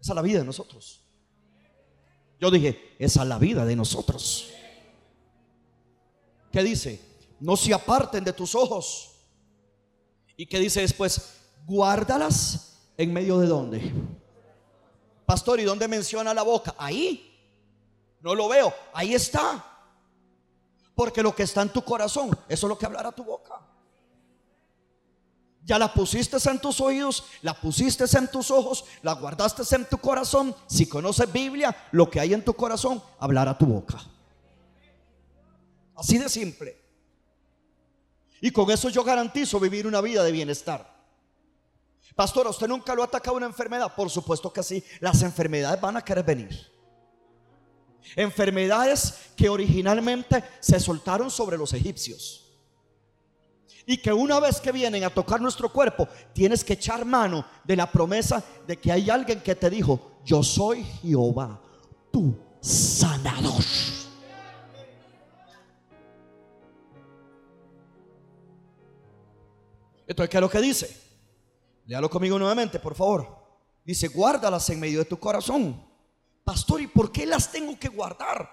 [0.00, 1.00] Esa es la vida de nosotros.
[2.38, 4.50] Yo dije, esa es la vida de nosotros.
[6.52, 7.00] ¿Qué dice?
[7.40, 9.15] No se aparten de tus ojos.
[10.36, 11.34] ¿Y qué dice después?
[11.66, 13.92] Guárdalas en medio de dónde.
[15.24, 16.74] Pastor, ¿y dónde menciona la boca?
[16.78, 17.32] Ahí.
[18.20, 18.72] No lo veo.
[18.92, 19.64] Ahí está.
[20.94, 23.60] Porque lo que está en tu corazón, eso es lo que hablará tu boca.
[25.64, 29.98] Ya la pusiste en tus oídos, la pusiste en tus ojos, la guardaste en tu
[29.98, 30.54] corazón.
[30.68, 33.98] Si conoces Biblia, lo que hay en tu corazón, hablará tu boca.
[35.96, 36.85] Así de simple.
[38.40, 40.94] Y con eso yo garantizo vivir una vida de bienestar.
[42.14, 43.94] Pastor, usted nunca lo ha atacado una enfermedad?
[43.94, 44.82] Por supuesto que sí.
[45.00, 46.72] Las enfermedades van a querer venir.
[48.14, 52.46] Enfermedades que originalmente se soltaron sobre los egipcios
[53.86, 57.76] y que una vez que vienen a tocar nuestro cuerpo, tienes que echar mano de
[57.76, 61.60] la promesa de que hay alguien que te dijo, yo soy Jehová,
[62.10, 63.62] tu sanador.
[70.06, 70.96] Entonces, ¿qué es lo que dice?
[71.86, 73.36] Léalo conmigo nuevamente, por favor.
[73.84, 75.84] Dice, guárdalas en medio de tu corazón.
[76.44, 78.48] Pastor, ¿y por qué las tengo que guardar?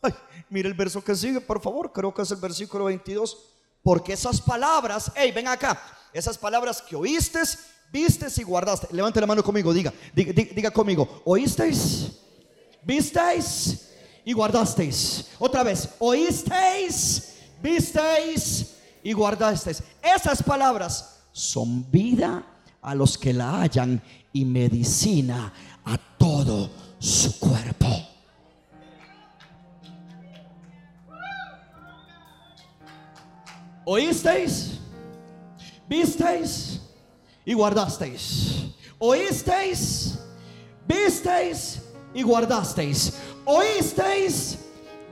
[0.00, 0.12] Ay,
[0.50, 1.92] mire el verso que sigue, por favor.
[1.92, 3.36] Creo que es el versículo 22.
[3.82, 5.80] Porque esas palabras, hey, ven acá,
[6.12, 7.40] esas palabras que oíste,
[7.92, 8.88] vistes y guardaste.
[8.92, 12.12] Levante la mano conmigo, diga, diga, diga conmigo, oísteis,
[12.82, 13.88] visteis
[14.24, 15.30] y guardasteis.
[15.40, 18.71] Otra vez, oísteis, visteis
[19.02, 19.82] y guardasteis.
[20.02, 22.42] Esas palabras son vida
[22.80, 25.52] a los que la hallan y medicina
[25.84, 27.86] a todo su cuerpo.
[33.84, 34.78] Oísteis,
[35.88, 36.80] visteis
[37.44, 38.66] y guardasteis.
[38.98, 40.18] Oísteis,
[40.86, 41.82] visteis
[42.14, 43.14] y guardasteis.
[43.44, 44.58] Oísteis,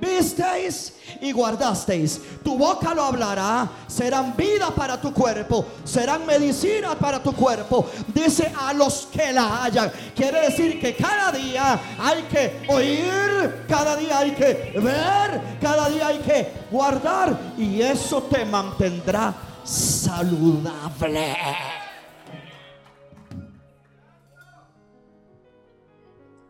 [0.01, 2.21] visteis y guardasteis.
[2.43, 7.87] Tu boca lo hablará, serán vida para tu cuerpo, serán medicina para tu cuerpo.
[8.13, 9.93] Dice a los que la hayan.
[10.15, 16.07] Quiere decir que cada día hay que oír, cada día hay que ver, cada día
[16.09, 19.35] hay que guardar y eso te mantendrá
[19.65, 21.37] saludable.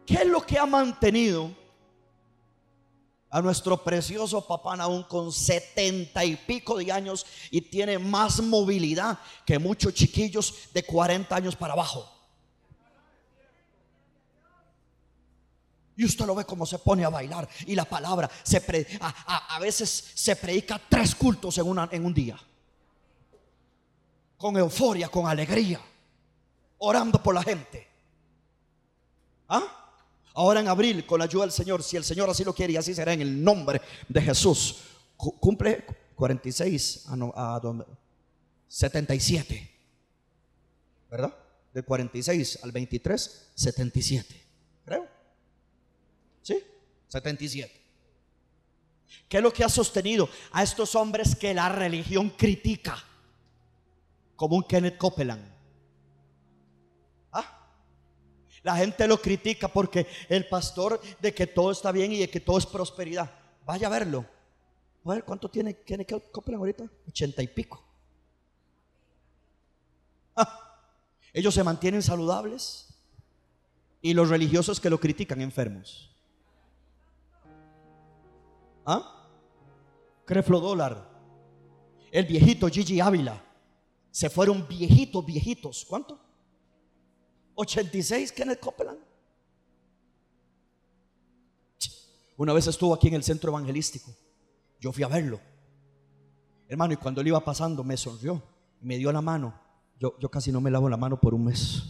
[0.06, 1.59] ¿Qué es lo que ha mantenido
[3.30, 9.18] a nuestro precioso papá aún con setenta y pico de años y tiene más movilidad
[9.46, 12.10] que muchos chiquillos de 40 años para abajo.
[15.96, 18.56] Y usted lo ve como se pone a bailar y la palabra se
[19.00, 22.40] a, veces se predica tres cultos en, en un día.
[24.38, 25.80] Con euforia, con alegría,
[26.78, 27.86] orando por la gente.
[29.46, 29.79] ¿Ah?
[30.40, 32.76] Ahora en abril, con la ayuda del Señor, si el Señor así lo quiere y
[32.78, 33.78] así será en el nombre
[34.08, 34.78] de Jesús,
[35.18, 35.84] cumple
[36.14, 37.60] 46 a,
[38.66, 39.70] 77.
[41.10, 41.36] ¿Verdad?
[41.74, 44.42] De 46 al 23, 77.
[44.86, 45.06] Creo.
[46.40, 46.64] ¿Sí?
[47.08, 47.78] 77.
[49.28, 52.96] ¿Qué es lo que ha sostenido a estos hombres que la religión critica?
[54.36, 55.49] como un Kenneth Copeland.
[58.62, 62.40] La gente lo critica porque el pastor de que todo está bien y de que
[62.40, 63.30] todo es prosperidad.
[63.64, 64.26] Vaya a verlo.
[65.04, 66.84] A ver, ¿cuánto tiene Kenneth Copeland ahorita?
[67.08, 67.82] Ochenta y pico.
[70.36, 70.78] Ah,
[71.32, 72.88] ellos se mantienen saludables
[74.02, 76.10] y los religiosos que lo critican enfermos.
[78.84, 79.26] ¿Ah?
[80.26, 81.08] Creflo dólar.
[82.10, 83.42] El viejito Gigi Ávila.
[84.10, 85.86] Se fueron viejitos, viejitos.
[85.88, 86.20] ¿Cuánto?
[87.60, 88.98] 86 Kenneth Copeland.
[92.36, 94.10] Una vez estuvo aquí en el centro evangelístico.
[94.80, 95.38] Yo fui a verlo.
[96.68, 98.42] Hermano, y cuando él iba pasando me sonrió.
[98.80, 99.52] Me dio la mano.
[99.98, 101.82] Yo, yo casi no me lavo la mano por un mes.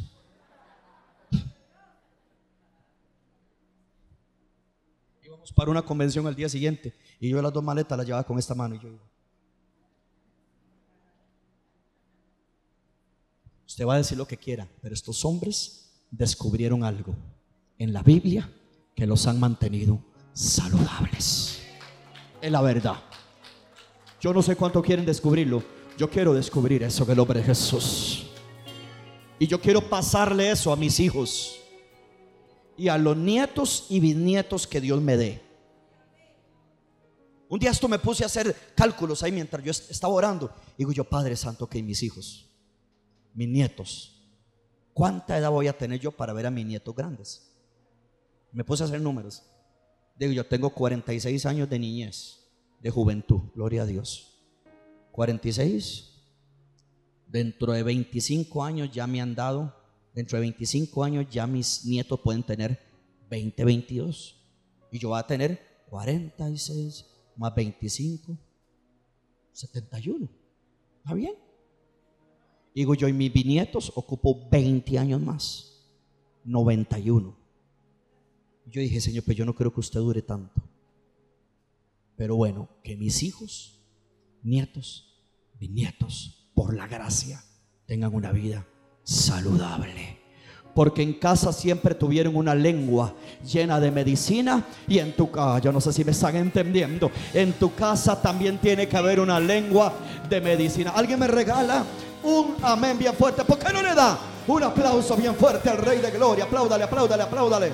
[5.22, 6.94] Íbamos para una convención al día siguiente.
[7.20, 8.74] Y yo las dos maletas las llevaba con esta mano.
[8.74, 8.88] Y yo
[13.70, 17.14] Usted va a decir lo que quiera, pero estos hombres descubrieron algo
[17.78, 18.52] en la Biblia
[18.96, 20.02] que los han mantenido
[20.32, 21.60] saludables.
[22.42, 22.96] Es la verdad.
[24.20, 25.62] Yo no sé cuánto quieren descubrirlo.
[25.96, 28.26] Yo quiero descubrir eso del hombre de Jesús.
[29.38, 31.60] Y yo quiero pasarle eso a mis hijos
[32.76, 35.40] y a los nietos y bisnietos que Dios me dé.
[37.48, 40.52] Un día esto me puse a hacer cálculos ahí mientras yo estaba orando.
[40.76, 42.49] Digo yo, Padre Santo, que mis hijos
[43.34, 44.16] mis nietos.
[44.92, 47.50] ¿Cuánta edad voy a tener yo para ver a mis nietos grandes?
[48.52, 49.42] Me puse a hacer números.
[50.16, 52.40] Digo, yo tengo 46 años de niñez,
[52.80, 54.38] de juventud, gloria a Dios.
[55.12, 56.06] 46.
[57.26, 59.74] Dentro de 25 años ya me han dado,
[60.14, 62.78] dentro de 25 años ya mis nietos pueden tener
[63.30, 64.36] 20, 22.
[64.90, 67.06] Y yo voy a tener 46
[67.36, 68.36] más 25,
[69.52, 70.28] 71.
[70.98, 71.49] ¿Está bien?
[72.74, 75.70] Digo yo, y mis bisnietos ocupo 20 años más,
[76.44, 77.36] 91.
[78.66, 80.62] Yo dije, Señor, pues yo no creo que usted dure tanto.
[82.16, 83.80] Pero bueno, que mis hijos,
[84.42, 85.20] nietos,
[85.58, 87.42] bisnietos, por la gracia,
[87.86, 88.66] tengan una vida
[89.02, 90.20] saludable.
[90.74, 95.72] Porque en casa siempre tuvieron una lengua llena de medicina y en tu casa, yo
[95.72, 99.92] no sé si me están entendiendo, en tu casa también tiene que haber una lengua
[100.28, 100.90] de medicina.
[100.90, 101.84] ¿Alguien me regala
[102.22, 103.44] un amén bien fuerte.
[103.44, 106.44] ¿Por qué no le da un aplauso bien fuerte al Rey de Gloria?
[106.44, 107.72] Apláudale, apláudale, apláudale.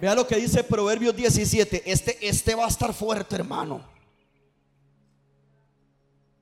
[0.00, 1.90] Vea lo que dice Proverbios 17.
[1.90, 3.82] Este, este va a estar fuerte, hermano.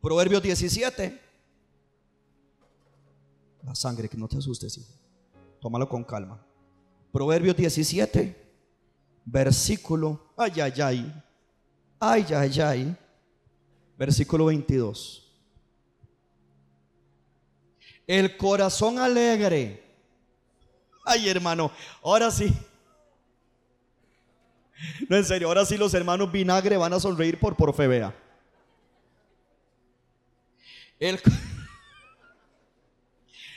[0.01, 1.21] Proverbios 17.
[3.65, 4.93] La sangre, que no te asustes, hijo.
[5.61, 6.45] Tómalo con calma.
[7.13, 8.37] Proverbios 17,
[9.25, 10.33] versículo.
[10.37, 11.25] Ay, ay, ay.
[12.05, 12.97] Ay, ay, ay.
[13.97, 15.23] Versículo 22.
[18.09, 19.85] El corazón alegre.
[21.05, 21.71] Ay, hermano,
[22.03, 22.53] ahora sí.
[25.09, 28.13] No, en serio, ahora sí los hermanos vinagre van a sonreír por por fe, vea.
[30.99, 31.21] El...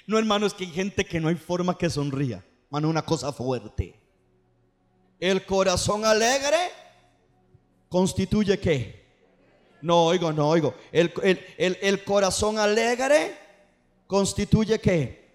[0.06, 2.46] No, hermano, es que hay gente que no hay forma que sonría.
[2.66, 4.00] Hermano, una cosa fuerte.
[5.20, 6.85] El corazón alegre
[7.96, 9.06] constituye qué?
[9.82, 10.76] No oigo, no oigo.
[10.92, 11.14] El,
[11.58, 13.38] el, corazón alegre
[14.06, 15.30] constituye qué?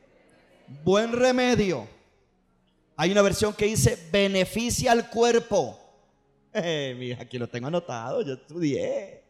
[0.84, 1.88] Buen remedio.
[2.98, 5.78] Hay una versión que dice beneficia al cuerpo.
[6.52, 9.22] Eh, mira, aquí lo tengo anotado, yo estudié.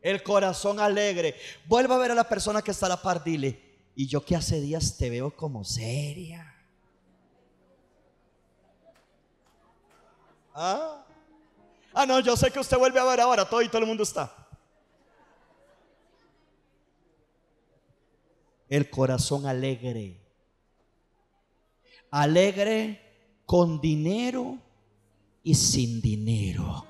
[0.00, 1.34] El corazón alegre.
[1.66, 3.60] Vuelva a ver a la persona que está a la par, dile,
[3.96, 6.54] y yo que hace días te veo como seria.
[10.54, 11.04] ¿Ah?
[11.92, 14.02] Ah, no, yo sé que usted vuelve a ver ahora, todo y todo el mundo
[14.02, 14.34] está.
[18.68, 20.20] El corazón alegre.
[22.10, 24.58] Alegre con dinero
[25.42, 26.86] y sin dinero.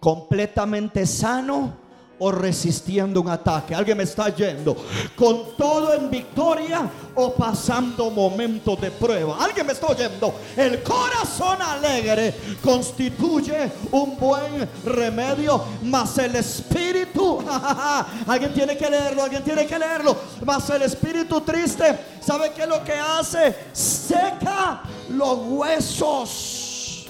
[0.00, 1.87] Completamente sano
[2.18, 3.74] o resistiendo un ataque.
[3.74, 4.76] Alguien me está yendo.
[5.16, 9.36] Con todo en victoria o pasando momentos de prueba.
[9.42, 10.34] Alguien me está oyendo.
[10.56, 15.62] El corazón alegre constituye un buen remedio.
[15.82, 17.44] Mas el espíritu.
[18.26, 19.22] alguien tiene que leerlo.
[19.22, 20.16] Alguien tiene que leerlo.
[20.44, 21.98] Mas el espíritu triste.
[22.20, 23.54] ¿Sabe qué es lo que hace?
[23.72, 27.06] Seca los huesos.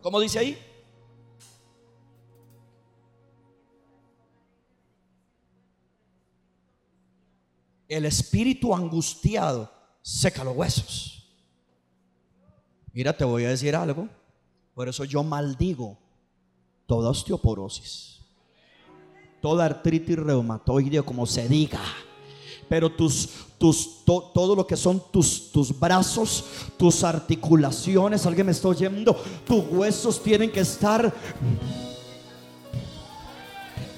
[0.00, 0.67] ¿Cómo dice ahí?
[7.88, 9.70] El espíritu angustiado
[10.02, 11.24] seca los huesos.
[12.92, 14.08] Mira, te voy a decir algo.
[14.74, 15.98] Por eso yo maldigo
[16.86, 18.20] toda osteoporosis,
[19.42, 21.80] toda artritis reumatoide, como se diga.
[22.68, 23.28] Pero tus,
[23.58, 26.44] tus, todo lo que son tus, tus brazos,
[26.76, 29.14] tus articulaciones, alguien me está oyendo,
[29.46, 31.12] tus huesos tienen que estar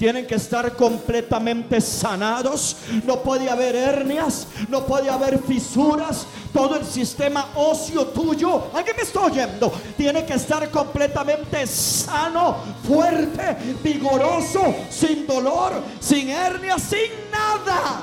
[0.00, 2.74] tienen que estar completamente sanados.
[3.04, 6.26] No puede haber hernias, no puede haber fisuras.
[6.54, 13.58] Todo el sistema óseo tuyo, alguien me está oyendo, tiene que estar completamente sano, fuerte,
[13.84, 18.00] vigoroso, sin dolor, sin hernias, sin nada.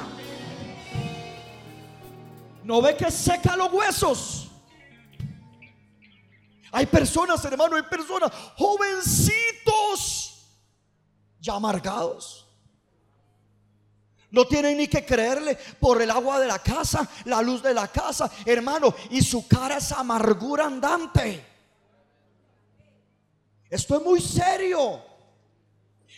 [2.63, 4.51] ¿No ve que seca los huesos?
[6.71, 10.26] Hay personas, hermano, hay personas, jovencitos
[11.39, 12.47] ya amargados.
[14.29, 17.87] No tienen ni que creerle por el agua de la casa, la luz de la
[17.87, 18.93] casa, hermano.
[19.09, 21.45] Y su cara es amargura andante.
[23.69, 25.06] Esto es muy serio.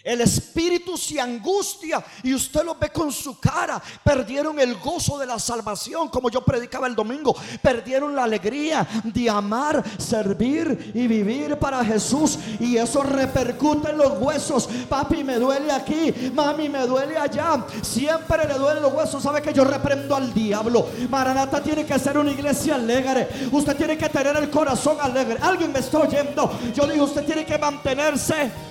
[0.03, 3.81] El espíritu se angustia y usted lo ve con su cara.
[4.03, 7.35] Perdieron el gozo de la salvación, como yo predicaba el domingo.
[7.61, 12.39] Perdieron la alegría de amar, servir y vivir para Jesús.
[12.59, 14.69] Y eso repercute en los huesos.
[14.87, 16.31] Papi, me duele aquí.
[16.33, 17.65] Mami, me duele allá.
[17.81, 19.21] Siempre le duelen los huesos.
[19.21, 20.87] Sabe que yo reprendo al diablo.
[21.09, 23.27] Maranata tiene que ser una iglesia alegre.
[23.51, 25.37] Usted tiene que tener el corazón alegre.
[25.41, 26.51] Alguien me está oyendo.
[26.73, 28.68] Yo digo, usted tiene que mantenerse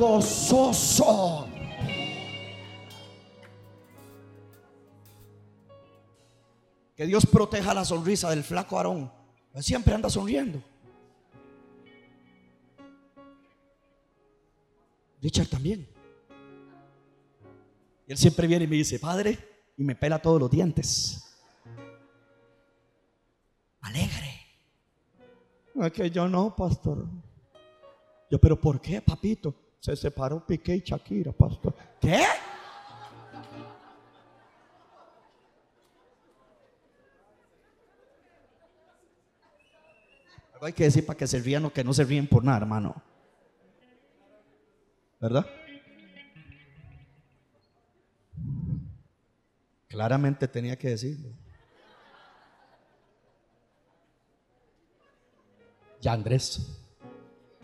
[0.00, 1.46] gozoso.
[6.96, 9.12] Que Dios proteja la sonrisa del flaco Aarón.
[9.54, 10.62] Él siempre anda sonriendo.
[15.22, 15.86] Richard también.
[18.06, 19.38] Y él siempre viene y me dice, Padre,
[19.76, 21.38] y me pela todos los dientes.
[23.82, 24.40] Alegre.
[25.74, 27.06] Es que yo no, pastor.
[28.30, 29.54] Yo, pero ¿por qué, papito?
[29.80, 31.74] Se separó Piqué y Shakira, pastor.
[32.00, 32.22] ¿Qué?
[40.52, 42.58] Algo hay que decir para que se rían o que no se ríen por nada,
[42.58, 43.02] hermano.
[45.18, 45.46] ¿Verdad?
[49.88, 51.30] Claramente tenía que decirlo.
[56.02, 56.78] Ya Andrés,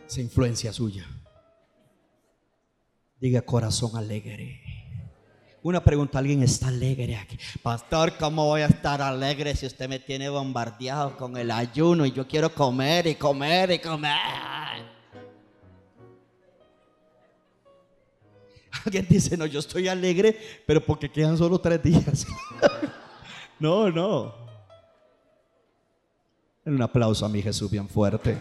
[0.07, 1.07] esa influencia suya.
[3.21, 4.61] Diga corazón alegre.
[5.63, 7.39] Una pregunta, ¿alguien está alegre aquí?
[7.63, 12.13] Pastor, ¿cómo voy a estar alegre si usted me tiene bombardeado con el ayuno y
[12.13, 14.17] yo quiero comer y comer y comer?
[18.85, 22.27] Alguien dice, no, yo estoy alegre, pero porque quedan solo tres días.
[23.59, 24.35] no, no.
[26.65, 28.37] Un aplauso a mi Jesús bien fuerte.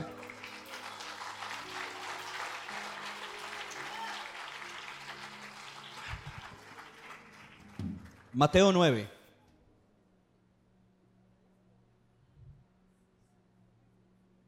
[8.36, 9.10] Mateo 9.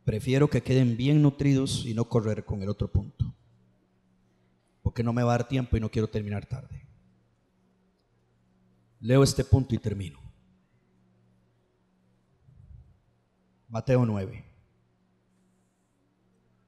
[0.03, 3.33] Prefiero que queden bien nutridos y no correr con el otro punto.
[4.83, 6.85] Porque no me va a dar tiempo y no quiero terminar tarde.
[8.99, 10.19] Leo este punto y termino.
[13.69, 14.43] Mateo 9.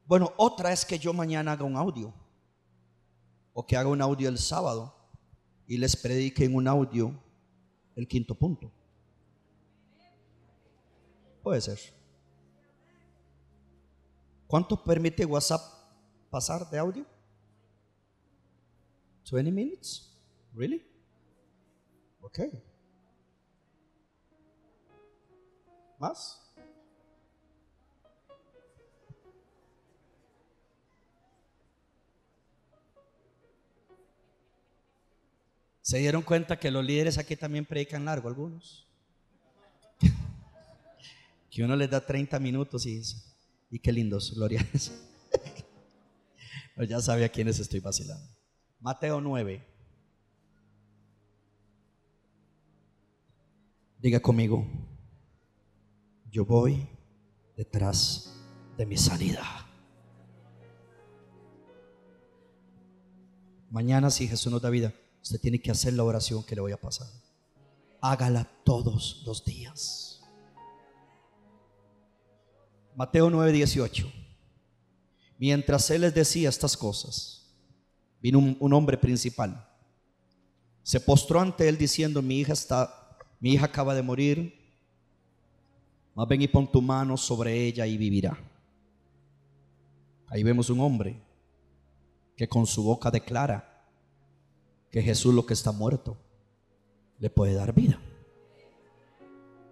[0.06, 2.14] Bueno, otra es que yo mañana haga un audio.
[3.52, 4.99] O que haga un audio el sábado
[5.70, 7.14] y les predique en un audio
[7.96, 8.72] el quinto punto.
[11.44, 11.80] Puede ser.
[14.48, 15.62] ¿Cuánto permite WhatsApp
[16.32, 17.06] pasar de audio?
[19.32, 20.12] 20 minutes?
[20.56, 20.84] Really?
[22.20, 22.50] Okay.
[26.00, 26.49] ¿Más?
[35.90, 38.88] ¿Se dieron cuenta que los líderes aquí también predican largo algunos?
[41.50, 43.18] que uno les da 30 minutos y dice,
[43.72, 44.64] y qué lindos, gloria
[46.76, 48.24] Pero ya sabe a quiénes estoy vacilando.
[48.80, 49.66] Mateo 9.
[53.98, 54.68] Diga conmigo,
[56.30, 56.88] yo voy
[57.58, 58.40] detrás
[58.78, 59.66] de mi sanidad.
[63.72, 66.72] Mañana si Jesús nos da vida, Usted tiene que hacer la oración que le voy
[66.72, 67.08] a pasar.
[68.02, 70.22] Hágala todos los días.
[72.96, 74.12] Mateo 9:18.
[75.38, 77.56] Mientras él les decía estas cosas,
[78.22, 79.66] vino un, hombre principal.
[80.84, 84.54] Se postró ante él diciendo, mi hija está, mi hija acaba de morir.
[86.14, 88.38] Más ven y pon tu mano sobre ella y vivirá.
[90.28, 91.22] Ahí vemos un hombre
[92.36, 93.69] que con su boca declara
[94.92, 96.18] que Jesús lo que está muerto
[97.20, 98.00] le puede dar vida.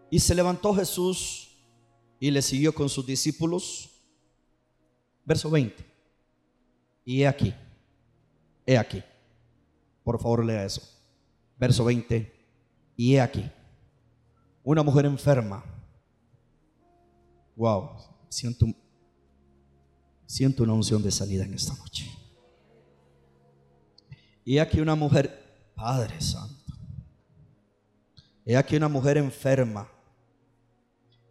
[0.10, 1.50] Y se levantó Jesús
[2.20, 3.90] y le siguió con sus discípulos.
[5.26, 5.86] Verso 20.
[7.04, 7.54] Y he aquí,
[8.66, 9.04] he aquí.
[10.04, 10.82] Por favor, lea eso.
[11.58, 12.34] Verso 20.
[12.96, 13.50] Y he aquí,
[14.64, 15.64] una mujer enferma.
[17.56, 17.90] Wow,
[18.30, 18.66] siento,
[20.26, 22.17] siento una unción de salida en esta noche.
[24.48, 26.74] Y aquí una mujer, Padre Santo.
[28.46, 29.92] He aquí una mujer enferma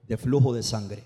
[0.06, 1.02] de flujo de sangre.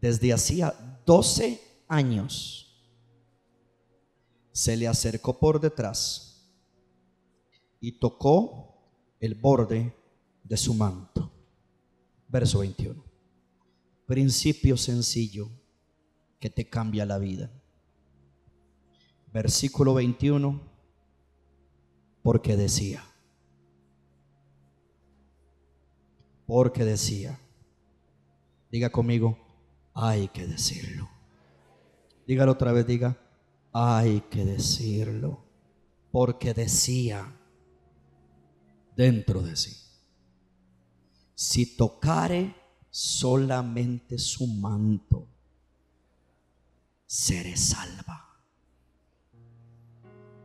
[0.00, 0.74] Desde hacía
[1.06, 2.90] 12 años
[4.50, 6.44] se le acercó por detrás
[7.78, 9.94] y tocó el borde
[10.42, 11.30] de su manto.
[12.26, 13.00] Verso 21.
[14.06, 15.48] Principio sencillo
[16.40, 17.59] que te cambia la vida.
[19.32, 20.60] Versículo 21.
[22.22, 23.04] Porque decía.
[26.46, 27.38] Porque decía.
[28.70, 29.38] Diga conmigo,
[29.94, 31.08] hay que decirlo.
[32.26, 33.18] Dígalo otra vez, diga,
[33.72, 35.44] hay que decirlo,
[36.12, 37.36] porque decía
[38.96, 39.76] dentro de sí,
[41.34, 42.54] si tocare
[42.90, 45.26] solamente su manto,
[47.06, 48.29] seré salva.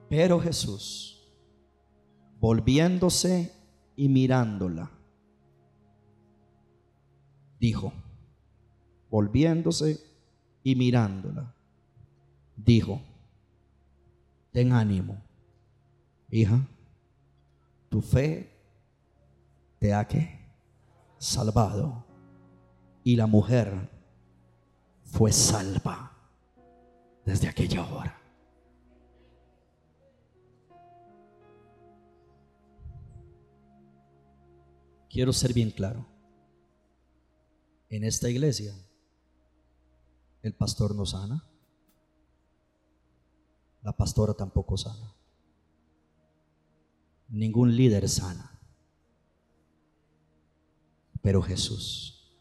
[0.09, 1.31] Pero Jesús,
[2.39, 3.51] volviéndose
[3.95, 4.91] y mirándola,
[7.59, 7.91] dijo,
[9.09, 9.99] volviéndose
[10.63, 11.53] y mirándola,
[12.55, 13.01] dijo,
[14.51, 15.17] ten ánimo,
[16.29, 16.67] hija,
[17.89, 18.51] tu fe
[19.79, 20.39] te ha que
[21.17, 22.05] salvado
[23.03, 23.89] y la mujer
[25.03, 26.11] fue salva
[27.25, 28.24] desde aquella hora.
[35.15, 36.05] Quiero ser bien claro.
[37.87, 38.75] En esta iglesia,
[40.41, 41.41] el pastor no sana.
[43.81, 45.13] La pastora tampoco sana.
[47.29, 48.59] Ningún líder sana.
[51.21, 52.35] Pero Jesús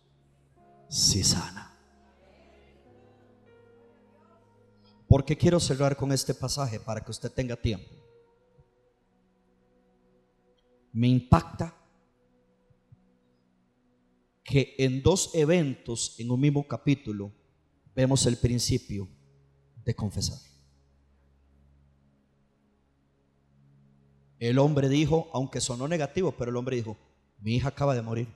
[0.88, 1.78] sí sana.
[5.06, 7.94] Porque quiero cerrar con este pasaje para que usted tenga tiempo.
[10.92, 11.83] Me impacta
[14.44, 17.32] que en dos eventos en un mismo capítulo
[17.96, 19.08] vemos el principio
[19.84, 20.38] de confesar.
[24.38, 26.98] El hombre dijo, aunque sonó negativo, pero el hombre dijo,
[27.40, 28.28] mi hija acaba de morir.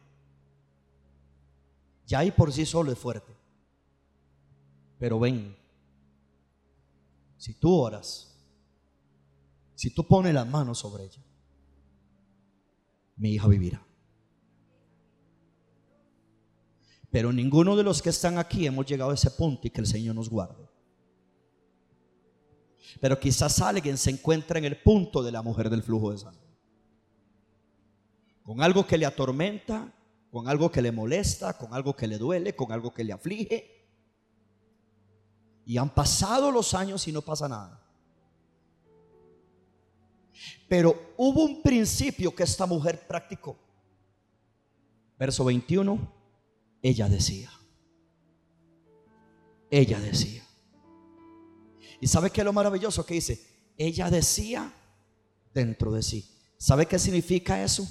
[2.06, 3.36] Ya ahí por sí solo es fuerte.
[4.98, 5.54] Pero ven,
[7.36, 8.34] si tú oras,
[9.74, 11.22] si tú pones las manos sobre ella,
[13.16, 13.87] mi hija vivirá.
[17.10, 19.86] Pero ninguno de los que están aquí hemos llegado a ese punto y que el
[19.86, 20.68] Señor nos guarde.
[23.00, 26.48] Pero quizás alguien se encuentra en el punto de la mujer del flujo de sangre.
[28.42, 29.92] Con algo que le atormenta,
[30.30, 33.86] con algo que le molesta, con algo que le duele, con algo que le aflige.
[35.64, 37.82] Y han pasado los años y no pasa nada.
[40.68, 43.56] Pero hubo un principio que esta mujer practicó.
[45.18, 46.17] Verso 21,
[46.82, 47.50] ella decía.
[49.70, 50.42] Ella decía.
[52.00, 53.44] ¿Y sabe qué es lo maravilloso que dice?
[53.76, 54.72] Ella decía
[55.52, 56.28] dentro de sí.
[56.56, 57.86] ¿Sabe qué significa eso?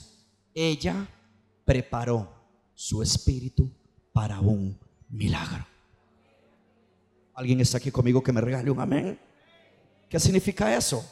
[0.54, 1.08] Ella
[1.66, 2.34] preparó
[2.74, 3.72] su espíritu
[4.14, 4.80] para un
[5.10, 5.66] milagro.
[7.34, 9.20] ¿Alguien está aquí conmigo que me regale un amén?
[10.10, 11.06] ¿Qué significa eso?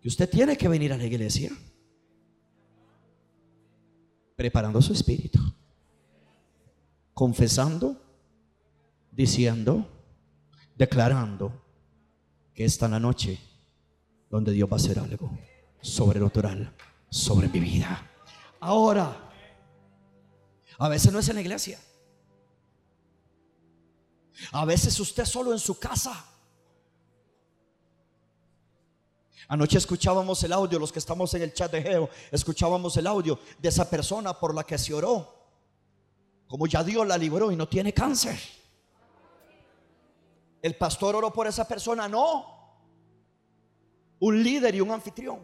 [0.00, 1.50] Que usted tiene que venir a la iglesia
[4.36, 5.40] preparando su espíritu,
[7.16, 7.96] confesando,
[9.10, 9.88] diciendo,
[10.74, 11.50] declarando
[12.52, 13.40] que esta es la noche
[14.28, 15.30] donde Dios va a hacer algo
[15.80, 16.76] sobrenatural
[17.08, 18.06] sobre mi vida.
[18.60, 19.30] Ahora,
[20.76, 21.80] a veces no es en la iglesia.
[24.52, 26.22] A veces usted solo en su casa.
[29.48, 33.38] Anoche escuchábamos el audio, los que estamos en el chat de Geo, escuchábamos el audio
[33.58, 35.35] de esa persona por la que se oró.
[36.46, 38.38] Como ya Dios la libró y no tiene cáncer.
[40.62, 42.46] El pastor oró por esa persona, no.
[44.20, 45.38] Un líder y un anfitrión.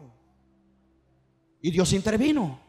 [1.61, 2.59] Y Dios intervino.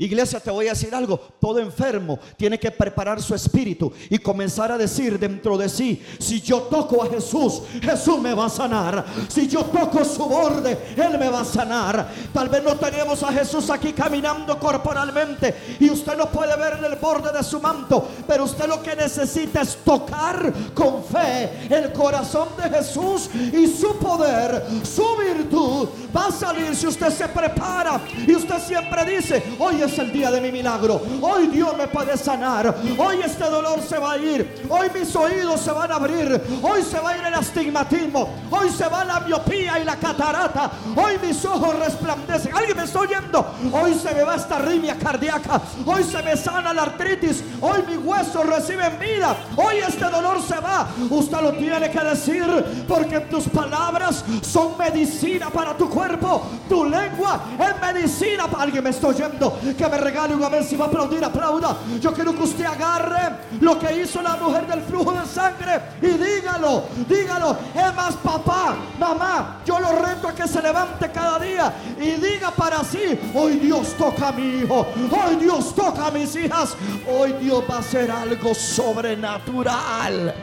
[0.00, 1.20] Iglesia, te voy a decir algo.
[1.38, 6.40] Todo enfermo tiene que preparar su espíritu y comenzar a decir dentro de sí, si
[6.40, 9.04] yo toco a Jesús, Jesús me va a sanar.
[9.28, 12.08] Si yo toco su borde, Él me va a sanar.
[12.32, 16.96] Tal vez no tenemos a Jesús aquí caminando corporalmente y usted no puede ver el
[16.96, 22.48] borde de su manto, pero usted lo que necesita es tocar con fe el corazón
[22.56, 28.34] de Jesús y su poder, su virtud va a salir si usted se prepara y
[28.34, 31.02] usted siempre dice, oye, es el día de mi milagro.
[31.20, 32.74] Hoy Dios me puede sanar.
[32.96, 34.64] Hoy este dolor se va a ir.
[34.68, 36.40] Hoy mis oídos se van a abrir.
[36.62, 38.30] Hoy se va a ir el astigmatismo.
[38.50, 40.70] Hoy se va la miopía y la catarata.
[40.94, 42.54] Hoy mis ojos resplandecen.
[42.54, 43.46] ¿Alguien me está oyendo?
[43.72, 45.60] Hoy se me va esta arritmia cardíaca.
[45.84, 47.42] Hoy se me sana la artritis.
[47.60, 49.36] Hoy mis huesos reciben vida.
[49.56, 50.88] Hoy este dolor se va.
[51.10, 56.42] Usted lo tiene que decir porque tus palabras son medicina para tu cuerpo.
[56.68, 58.46] Tu lengua es medicina.
[58.56, 60.62] Alguien me está oyendo que me regale un amén.
[60.62, 61.76] Si va a aplaudir, aplauda.
[62.00, 66.08] Yo quiero que usted agarre lo que hizo la mujer del flujo de sangre y
[66.08, 67.56] dígalo, dígalo.
[67.74, 72.50] Es más, papá, mamá, yo lo reto a que se levante cada día y diga
[72.50, 76.76] para sí: Hoy Dios toca a mi hijo, hoy Dios toca a mis hijas,
[77.08, 80.34] hoy Dios va a hacer algo sobrenatural.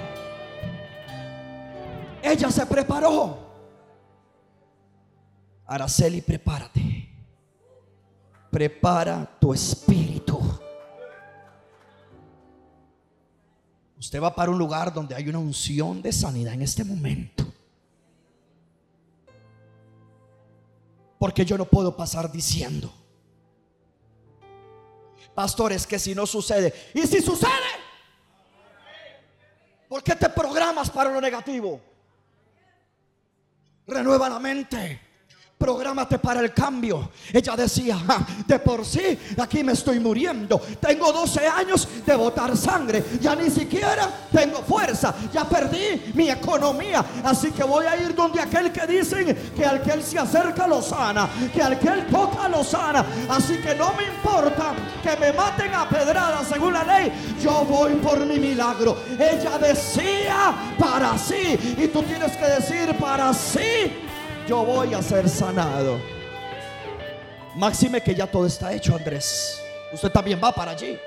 [2.24, 3.46] Ella se preparó.
[5.68, 7.17] Araceli, prepárate
[8.52, 10.40] prepara tu espíritu.
[14.00, 17.46] Usted va para un lugar donde hay una unción de sanidad en este momento.
[21.18, 22.94] Porque yo no puedo pasar diciendo,
[25.34, 27.50] pastores, que si no sucede, y si sucede,
[29.90, 31.82] ¿por qué te programas para lo negativo?
[33.88, 35.07] Renueva la mente.
[35.58, 37.10] Prográmate para el cambio.
[37.34, 37.98] Ella decía,
[38.46, 40.60] de por sí, aquí me estoy muriendo.
[40.80, 43.04] Tengo 12 años de botar sangre.
[43.20, 45.16] Ya ni siquiera tengo fuerza.
[45.34, 47.04] Ya perdí mi economía.
[47.24, 50.68] Así que voy a ir donde aquel que dicen que al que él se acerca
[50.68, 51.28] lo sana.
[51.52, 53.04] Que al que él toca lo sana.
[53.28, 57.12] Así que no me importa que me maten a pedradas según la ley.
[57.42, 58.96] Yo voy por mi milagro.
[59.18, 61.58] Ella decía para sí.
[61.80, 64.04] Y tú tienes que decir para sí
[64.48, 66.00] yo voy a ser sanado.
[67.56, 69.62] Máxime que ya todo está hecho, Andrés.
[69.94, 70.98] Usted también va para allí.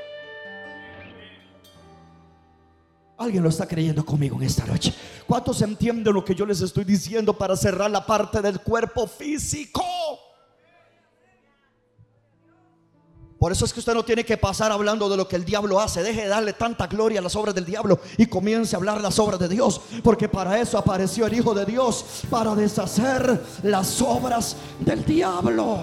[3.16, 4.94] Alguien lo está creyendo conmigo en esta noche.
[5.26, 9.82] ¿Cuántos entienden lo que yo les estoy diciendo para cerrar la parte del cuerpo físico?
[13.40, 15.80] Por eso es que usted no tiene que pasar hablando de lo que el diablo
[15.80, 16.02] hace.
[16.02, 19.18] Deje de darle tanta gloria a las obras del diablo y comience a hablar las
[19.18, 19.80] obras de Dios.
[20.04, 25.78] Porque para eso apareció el Hijo de Dios, para deshacer las obras del diablo.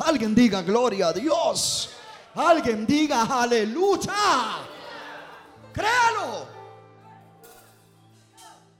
[0.00, 1.90] Alguien diga gloria a Dios.
[2.34, 4.12] Alguien diga aleluya.
[5.72, 6.54] Créalo.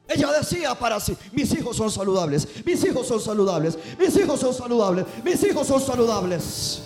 [0.09, 4.53] Ella decía para sí, mis hijos son saludables, mis hijos son saludables, mis hijos son
[4.53, 6.83] saludables, mis hijos son saludables.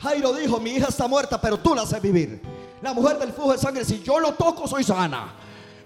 [0.00, 2.40] Jairo dijo, mi hija está muerta, pero tú la haces vivir.
[2.80, 5.34] La mujer del flujo de sangre, si yo lo toco, soy sana.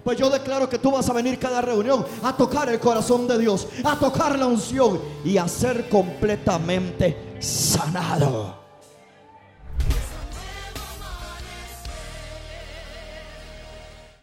[0.05, 3.39] Pues yo declaro que tú vas a venir cada reunión a tocar el corazón de
[3.39, 8.64] Dios, a tocar la unción y a ser completamente sanado.